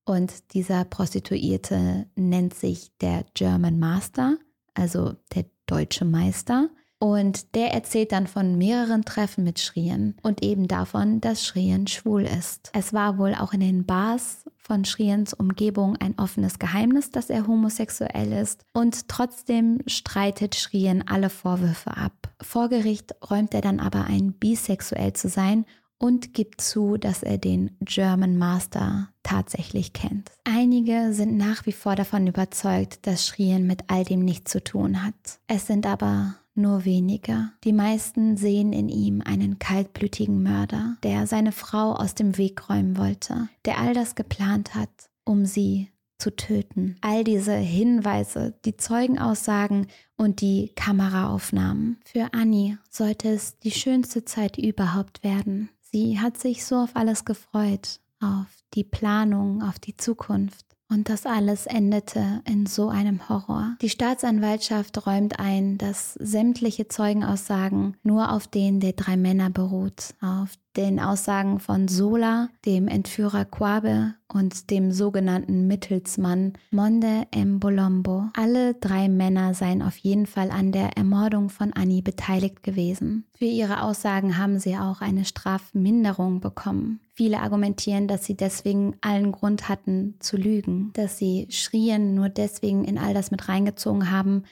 Und 0.07 0.55
dieser 0.55 0.85
Prostituierte 0.85 2.07
nennt 2.15 2.55
sich 2.55 2.93
der 3.01 3.25
German 3.35 3.79
Master, 3.79 4.39
also 4.73 5.15
der 5.35 5.45
deutsche 5.67 6.05
Meister. 6.05 6.71
Und 6.99 7.55
der 7.55 7.75
erzählt 7.75 8.13
dann 8.13 8.27
von 8.27 8.57
mehreren 8.57 9.05
Treffen 9.05 9.45
mit 9.45 9.61
Schrien 9.61 10.17
und 10.23 10.43
eben 10.43 10.67
davon, 10.67 11.21
dass 11.21 11.45
Schrien 11.45 11.87
schwul 11.89 12.23
ist. 12.23 12.71
Es 12.73 12.95
war 12.95 13.19
wohl 13.19 13.35
auch 13.35 13.53
in 13.53 13.61
den 13.61 13.85
Bars 13.85 14.45
von 14.57 14.87
Schriens 14.87 15.35
Umgebung 15.35 15.97
ein 15.97 16.19
offenes 16.19 16.59
Geheimnis, 16.59 17.11
dass 17.11 17.29
er 17.29 17.47
homosexuell 17.47 18.33
ist. 18.33 18.65
Und 18.73 19.09
trotzdem 19.09 19.81
streitet 19.87 20.55
Schrien 20.55 21.07
alle 21.07 21.29
Vorwürfe 21.29 21.97
ab. 21.97 22.31
Vor 22.41 22.71
Gericht 22.71 23.15
räumt 23.31 23.53
er 23.53 23.61
dann 23.61 23.79
aber 23.79 24.05
ein, 24.05 24.33
bisexuell 24.33 25.13
zu 25.13 25.29
sein 25.29 25.67
und 25.99 26.35
gibt 26.35 26.61
zu, 26.61 26.97
dass 26.97 27.23
er 27.23 27.39
den 27.39 27.77
German 27.81 28.37
Master 28.37 29.09
tatsächlich 29.23 29.93
kennt. 29.93 30.31
Einige 30.45 31.13
sind 31.13 31.37
nach 31.37 31.67
wie 31.67 31.73
vor 31.73 31.97
davon 31.97 32.27
überzeugt, 32.27 33.07
dass 33.07 33.27
Schrien 33.27 33.67
mit 33.67 33.85
all 33.89 34.05
dem 34.05 34.25
nichts 34.25 34.53
zu 34.53 34.63
tun 34.63 35.03
hat. 35.03 35.15
Es 35.47 35.67
sind 35.67 35.87
aber 35.87 36.37
nur 36.55 36.85
wenige. 36.85 37.51
Die 37.65 37.73
meisten 37.73 38.37
sehen 38.37 38.73
in 38.73 38.89
ihm 38.89 39.21
einen 39.21 39.59
kaltblütigen 39.59 40.43
Mörder, 40.43 40.97
der 41.03 41.27
seine 41.27 41.53
Frau 41.53 41.93
aus 41.93 42.15
dem 42.15 42.39
Weg 42.39 42.69
räumen 42.69 42.97
wollte, 42.97 43.49
der 43.65 43.79
all 43.79 43.95
das 43.95 44.15
geplant 44.15 44.75
hat, 44.75 44.91
um 45.25 45.45
sie 45.45 45.91
zu 46.19 46.35
töten. 46.35 46.97
All 47.03 47.25
diese 47.25 47.55
Hinweise, 47.55 48.55
die 48.65 48.77
Zeugenaussagen 48.77 49.87
und 50.17 50.41
die 50.41 50.73
Kameraaufnahmen. 50.75 51.99
Für 52.07 52.33
Annie 52.33 52.79
sollte 52.89 53.29
es 53.29 53.59
die 53.59 53.71
schönste 53.71 54.25
Zeit 54.25 54.57
überhaupt 54.57 55.23
werden. 55.23 55.69
Sie 55.97 56.21
hat 56.21 56.37
sich 56.37 56.67
so 56.67 56.77
auf 56.77 56.95
alles 56.95 57.25
gefreut, 57.25 58.01
auf 58.21 58.49
die 58.75 58.85
Planung, 58.85 59.63
auf 59.63 59.79
die 59.79 59.97
Zukunft. 59.97 60.67
Und 60.91 61.09
das 61.09 61.25
alles 61.25 61.65
endete 61.65 62.43
in 62.45 62.67
so 62.67 62.91
einem 62.91 63.31
Horror. 63.31 63.77
Die 63.81 63.89
Staatsanwaltschaft 63.89 65.07
räumt 65.07 65.41
ein, 65.41 65.79
dass 65.79 66.13
sämtliche 66.13 66.89
Zeugenaussagen 66.89 67.97
nur 68.03 68.31
auf 68.31 68.47
denen 68.47 68.79
der 68.79 68.93
drei 68.93 69.17
Männer 69.17 69.49
beruht, 69.49 70.15
auf 70.21 70.51
den 70.77 71.01
Aussagen 71.01 71.59
von 71.59 71.89
Sola, 71.89 72.49
dem 72.65 72.89
Entführer 72.89 73.45
Quabe 73.45 74.15
und 74.33 74.71
dem 74.71 74.93
sogenannten 74.93 75.67
Mittelsmann 75.67 76.53
Monde 76.71 77.27
Mbolombo. 77.35 78.25
Alle 78.35 78.75
drei 78.75 79.09
Männer 79.09 79.55
seien 79.55 79.83
auf 79.83 79.97
jeden 79.97 80.27
Fall 80.27 80.51
an 80.51 80.73
der 80.73 80.97
Ermordung 80.97 81.49
von 81.49 81.73
Annie 81.73 82.03
beteiligt 82.03 82.63
gewesen. 82.63 83.25
Für 83.35 83.47
ihre 83.47 83.83
Aussagen 83.83 84.37
haben 84.37 84.59
sie 84.59 84.77
auch 84.77 85.01
eine 85.01 85.25
Strafminderung 85.25 86.41
bekommen. 86.41 87.01
Viele 87.15 87.41
argumentieren, 87.41 88.09
dass 88.09 88.25
sie 88.25 88.37
deswegen 88.37 88.97
allen 89.01 89.33
Grund 89.33 89.69
hatten 89.69 90.17
zu 90.21 90.37
lügen, 90.37 90.91
dass 90.93 91.19
sie 91.19 91.47
Schrien 91.51 92.15
nur 92.15 92.29
deswegen 92.29 92.85
in 92.85 92.99
all 92.99 93.15
das 93.15 93.31
mit 93.31 93.49
reingezogen 93.49 94.11
haben, 94.11 94.45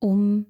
um 0.00 0.46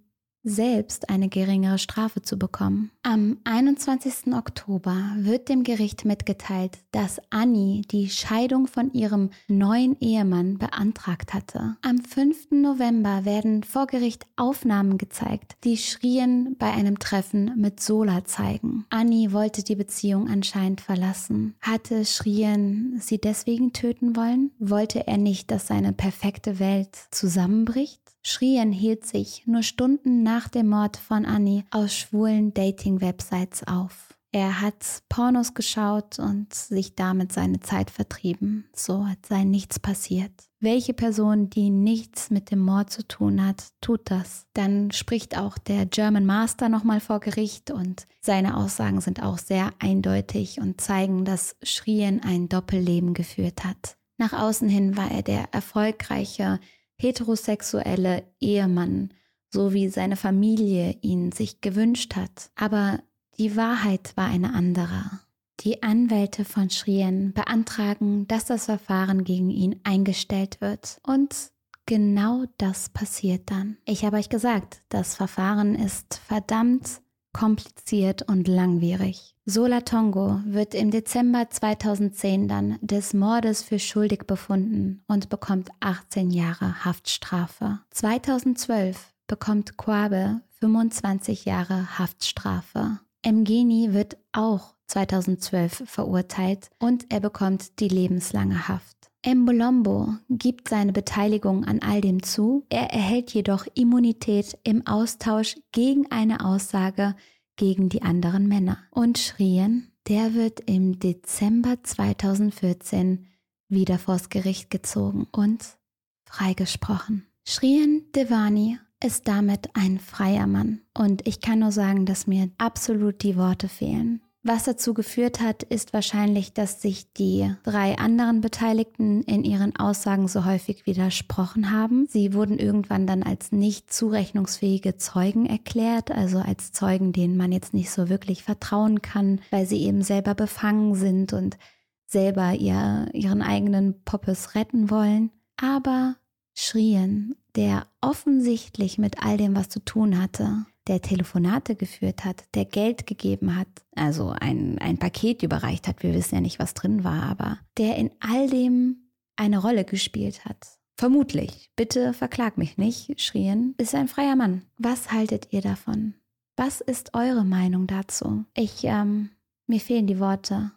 selbst 0.48 1.10
eine 1.10 1.28
geringere 1.28 1.78
Strafe 1.78 2.22
zu 2.22 2.38
bekommen. 2.38 2.90
Am 3.02 3.38
21. 3.44 4.32
Oktober 4.32 4.96
wird 5.16 5.48
dem 5.48 5.62
Gericht 5.62 6.04
mitgeteilt, 6.04 6.78
dass 6.90 7.20
Annie 7.30 7.82
die 7.82 8.08
Scheidung 8.08 8.66
von 8.66 8.92
ihrem 8.92 9.30
neuen 9.46 9.96
Ehemann 10.00 10.58
beantragt 10.58 11.34
hatte. 11.34 11.76
Am 11.82 11.98
5. 11.98 12.50
November 12.50 13.24
werden 13.24 13.62
vor 13.62 13.86
Gericht 13.86 14.26
Aufnahmen 14.36 14.98
gezeigt, 14.98 15.56
die 15.64 15.76
Schrien 15.76 16.56
bei 16.58 16.70
einem 16.70 16.98
Treffen 16.98 17.52
mit 17.56 17.80
Sola 17.80 18.24
zeigen. 18.24 18.86
Annie 18.90 19.32
wollte 19.32 19.62
die 19.62 19.76
Beziehung 19.76 20.28
anscheinend 20.28 20.80
verlassen. 20.80 21.54
Hatte 21.60 22.04
Schrien 22.04 22.98
sie 23.00 23.18
deswegen 23.18 23.72
töten 23.72 24.16
wollen? 24.16 24.50
Wollte 24.58 25.06
er 25.06 25.18
nicht, 25.18 25.50
dass 25.50 25.66
seine 25.66 25.92
perfekte 25.92 26.58
Welt 26.58 26.96
zusammenbricht? 27.10 28.00
Schrien 28.22 28.72
hielt 28.72 29.06
sich 29.06 29.46
nur 29.46 29.62
Stunden 29.62 30.22
nach 30.22 30.48
dem 30.48 30.68
Mord 30.68 30.96
von 30.96 31.24
Annie 31.24 31.64
aus 31.70 31.94
schwulen 31.94 32.52
Dating-Websites 32.52 33.66
auf. 33.66 34.08
Er 34.30 34.60
hat 34.60 35.02
Pornos 35.08 35.54
geschaut 35.54 36.18
und 36.18 36.52
sich 36.52 36.94
damit 36.94 37.32
seine 37.32 37.60
Zeit 37.60 37.90
vertrieben. 37.90 38.68
So 38.74 39.06
hat 39.06 39.24
sei 39.26 39.44
nichts 39.44 39.78
passiert. 39.78 40.32
Welche 40.60 40.92
Person, 40.92 41.48
die 41.48 41.70
nichts 41.70 42.30
mit 42.30 42.50
dem 42.50 42.58
Mord 42.58 42.90
zu 42.90 43.06
tun 43.06 43.44
hat, 43.44 43.68
tut 43.80 44.10
das? 44.10 44.46
Dann 44.52 44.90
spricht 44.90 45.38
auch 45.38 45.56
der 45.56 45.86
German 45.86 46.26
Master 46.26 46.68
nochmal 46.68 47.00
vor 47.00 47.20
Gericht 47.20 47.70
und 47.70 48.06
seine 48.20 48.56
Aussagen 48.56 49.00
sind 49.00 49.22
auch 49.22 49.38
sehr 49.38 49.70
eindeutig 49.78 50.60
und 50.60 50.80
zeigen, 50.80 51.24
dass 51.24 51.56
Schrien 51.62 52.22
ein 52.22 52.50
Doppelleben 52.50 53.14
geführt 53.14 53.64
hat. 53.64 53.96
Nach 54.18 54.32
außen 54.32 54.68
hin 54.68 54.96
war 54.96 55.10
er 55.10 55.22
der 55.22 55.54
erfolgreiche 55.54 56.58
heterosexuelle 56.98 58.24
Ehemann, 58.40 59.14
so 59.52 59.72
wie 59.72 59.88
seine 59.88 60.16
Familie 60.16 60.96
ihn 61.00 61.32
sich 61.32 61.60
gewünscht 61.60 62.16
hat. 62.16 62.50
Aber 62.56 63.00
die 63.38 63.56
Wahrheit 63.56 64.16
war 64.16 64.26
eine 64.26 64.52
andere. 64.54 65.20
Die 65.60 65.82
Anwälte 65.82 66.44
von 66.44 66.70
Schrien 66.70 67.32
beantragen, 67.32 68.26
dass 68.28 68.44
das 68.44 68.66
Verfahren 68.66 69.24
gegen 69.24 69.50
ihn 69.50 69.80
eingestellt 69.84 70.60
wird. 70.60 71.00
Und 71.02 71.50
genau 71.86 72.44
das 72.58 72.88
passiert 72.90 73.50
dann. 73.50 73.76
Ich 73.84 74.04
habe 74.04 74.18
euch 74.18 74.28
gesagt, 74.28 74.82
das 74.88 75.14
Verfahren 75.14 75.74
ist 75.74 76.20
verdammt 76.26 77.00
kompliziert 77.32 78.22
und 78.22 78.48
langwierig. 78.48 79.34
Sola 79.50 79.80
Tongo 79.80 80.42
wird 80.44 80.74
im 80.74 80.90
Dezember 80.90 81.48
2010 81.48 82.48
dann 82.48 82.78
des 82.82 83.14
Mordes 83.14 83.62
für 83.62 83.78
schuldig 83.78 84.26
befunden 84.26 85.02
und 85.08 85.30
bekommt 85.30 85.70
18 85.80 86.30
Jahre 86.30 86.84
Haftstrafe. 86.84 87.78
2012 87.88 89.14
bekommt 89.26 89.78
Quabe 89.78 90.42
25 90.60 91.46
Jahre 91.46 91.98
Haftstrafe. 91.98 93.00
Mgeni 93.24 93.94
wird 93.94 94.18
auch 94.32 94.74
2012 94.88 95.84
verurteilt 95.86 96.68
und 96.78 97.06
er 97.08 97.20
bekommt 97.20 97.80
die 97.80 97.88
lebenslange 97.88 98.68
Haft. 98.68 98.98
Mbolombo 99.26 100.10
gibt 100.28 100.68
seine 100.68 100.92
Beteiligung 100.92 101.64
an 101.64 101.80
all 101.80 102.02
dem 102.02 102.22
zu, 102.22 102.66
er 102.68 102.92
erhält 102.92 103.32
jedoch 103.32 103.66
Immunität 103.72 104.58
im 104.64 104.86
Austausch 104.86 105.56
gegen 105.72 106.10
eine 106.12 106.44
Aussage 106.44 107.14
gegen 107.58 107.90
die 107.90 108.00
anderen 108.00 108.48
Männer. 108.48 108.78
Und 108.90 109.18
Schrien, 109.18 109.92
der 110.08 110.32
wird 110.32 110.60
im 110.60 110.98
Dezember 110.98 111.76
2014 111.82 113.26
wieder 113.68 113.98
vors 113.98 114.30
Gericht 114.30 114.70
gezogen 114.70 115.26
und 115.30 115.76
freigesprochen. 116.24 117.26
Schrien 117.46 118.10
Devani 118.16 118.78
ist 119.04 119.28
damit 119.28 119.70
ein 119.74 119.98
freier 119.98 120.46
Mann 120.46 120.80
und 120.96 121.26
ich 121.28 121.40
kann 121.40 121.58
nur 121.58 121.72
sagen, 121.72 122.06
dass 122.06 122.26
mir 122.26 122.50
absolut 122.58 123.22
die 123.22 123.36
Worte 123.36 123.68
fehlen. 123.68 124.22
Was 124.44 124.64
dazu 124.64 124.94
geführt 124.94 125.40
hat, 125.40 125.64
ist 125.64 125.92
wahrscheinlich, 125.92 126.52
dass 126.52 126.80
sich 126.80 127.12
die 127.12 127.52
drei 127.64 127.98
anderen 127.98 128.40
Beteiligten 128.40 129.22
in 129.22 129.42
ihren 129.42 129.74
Aussagen 129.76 130.28
so 130.28 130.44
häufig 130.44 130.86
widersprochen 130.86 131.72
haben. 131.72 132.06
Sie 132.06 132.34
wurden 132.34 132.58
irgendwann 132.58 133.06
dann 133.06 133.24
als 133.24 133.50
nicht 133.50 133.92
zurechnungsfähige 133.92 134.96
Zeugen 134.96 135.46
erklärt, 135.46 136.12
also 136.12 136.38
als 136.38 136.72
Zeugen, 136.72 137.12
denen 137.12 137.36
man 137.36 137.50
jetzt 137.50 137.74
nicht 137.74 137.90
so 137.90 138.08
wirklich 138.08 138.44
vertrauen 138.44 139.02
kann, 139.02 139.40
weil 139.50 139.66
sie 139.66 139.82
eben 139.82 140.02
selber 140.02 140.34
befangen 140.34 140.94
sind 140.94 141.32
und 141.32 141.58
selber 142.06 142.54
ihr, 142.54 143.08
ihren 143.12 143.42
eigenen 143.42 144.02
Poppes 144.04 144.54
retten 144.54 144.88
wollen. 144.88 145.30
Aber 145.56 146.16
Schrien, 146.54 147.34
der 147.56 147.86
offensichtlich 148.00 148.98
mit 148.98 149.22
all 149.22 149.36
dem 149.36 149.56
was 149.56 149.68
zu 149.68 149.84
tun 149.84 150.22
hatte, 150.22 150.64
der 150.88 151.02
Telefonate 151.02 151.76
geführt 151.76 152.24
hat, 152.24 152.44
der 152.54 152.64
Geld 152.64 153.06
gegeben 153.06 153.56
hat, 153.56 153.68
also 153.94 154.30
ein, 154.30 154.78
ein 154.78 154.98
Paket 154.98 155.42
überreicht 155.42 155.86
hat, 155.86 156.02
wir 156.02 156.14
wissen 156.14 156.36
ja 156.36 156.40
nicht, 156.40 156.58
was 156.58 156.74
drin 156.74 157.04
war, 157.04 157.24
aber 157.24 157.58
der 157.76 157.96
in 157.96 158.10
all 158.20 158.48
dem 158.48 159.10
eine 159.36 159.58
Rolle 159.58 159.84
gespielt 159.84 160.44
hat. 160.44 160.78
Vermutlich, 160.96 161.70
bitte 161.76 162.12
verklag 162.12 162.58
mich 162.58 162.76
nicht, 162.76 163.20
schrien, 163.20 163.74
ist 163.78 163.94
ein 163.94 164.08
freier 164.08 164.34
Mann. 164.34 164.62
Was 164.78 165.12
haltet 165.12 165.48
ihr 165.52 165.60
davon? 165.60 166.14
Was 166.56 166.80
ist 166.80 167.14
eure 167.14 167.44
Meinung 167.44 167.86
dazu? 167.86 168.44
Ich, 168.54 168.82
ähm, 168.82 169.30
mir 169.68 169.78
fehlen 169.78 170.08
die 170.08 170.18
Worte. 170.18 170.72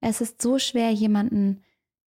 Es 0.00 0.20
ist 0.20 0.42
so 0.42 0.58
schwer, 0.58 0.90
jemanden 0.90 1.62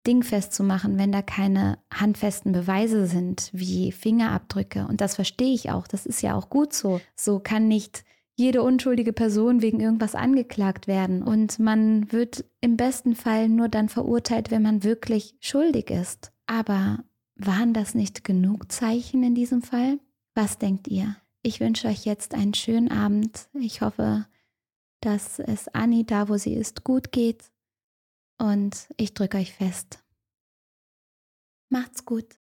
Ding 0.06 0.22
festzumachen, 0.22 0.98
wenn 0.98 1.12
da 1.12 1.22
keine 1.22 1.78
handfesten 1.92 2.52
Beweise 2.52 3.06
sind, 3.06 3.50
wie 3.52 3.92
Fingerabdrücke. 3.92 4.86
Und 4.86 5.00
das 5.00 5.16
verstehe 5.16 5.52
ich 5.52 5.70
auch. 5.70 5.86
Das 5.86 6.06
ist 6.06 6.22
ja 6.22 6.34
auch 6.34 6.48
gut 6.48 6.72
so. 6.72 7.00
So 7.14 7.40
kann 7.40 7.68
nicht 7.68 8.04
jede 8.36 8.62
unschuldige 8.62 9.12
Person 9.12 9.62
wegen 9.62 9.80
irgendwas 9.80 10.14
angeklagt 10.14 10.86
werden. 10.86 11.22
Und 11.22 11.58
man 11.58 12.10
wird 12.12 12.44
im 12.60 12.76
besten 12.76 13.16
Fall 13.16 13.48
nur 13.48 13.68
dann 13.68 13.88
verurteilt, 13.88 14.50
wenn 14.50 14.62
man 14.62 14.84
wirklich 14.84 15.34
schuldig 15.40 15.90
ist. 15.90 16.32
Aber 16.46 17.04
waren 17.34 17.74
das 17.74 17.94
nicht 17.94 18.24
genug 18.24 18.70
Zeichen 18.70 19.22
in 19.22 19.34
diesem 19.34 19.62
Fall? 19.62 19.98
Was 20.34 20.58
denkt 20.58 20.86
ihr? 20.88 21.16
Ich 21.42 21.60
wünsche 21.60 21.88
euch 21.88 22.04
jetzt 22.04 22.34
einen 22.34 22.54
schönen 22.54 22.90
Abend. 22.90 23.48
Ich 23.54 23.80
hoffe, 23.80 24.26
dass 25.00 25.38
es 25.38 25.68
Anni 25.68 26.06
da, 26.06 26.28
wo 26.28 26.36
sie 26.36 26.54
ist, 26.54 26.84
gut 26.84 27.10
geht. 27.10 27.50
Und 28.38 28.88
ich 28.96 29.14
drücke 29.14 29.38
euch 29.38 29.52
fest. 29.52 30.02
Macht's 31.70 32.04
gut. 32.04 32.36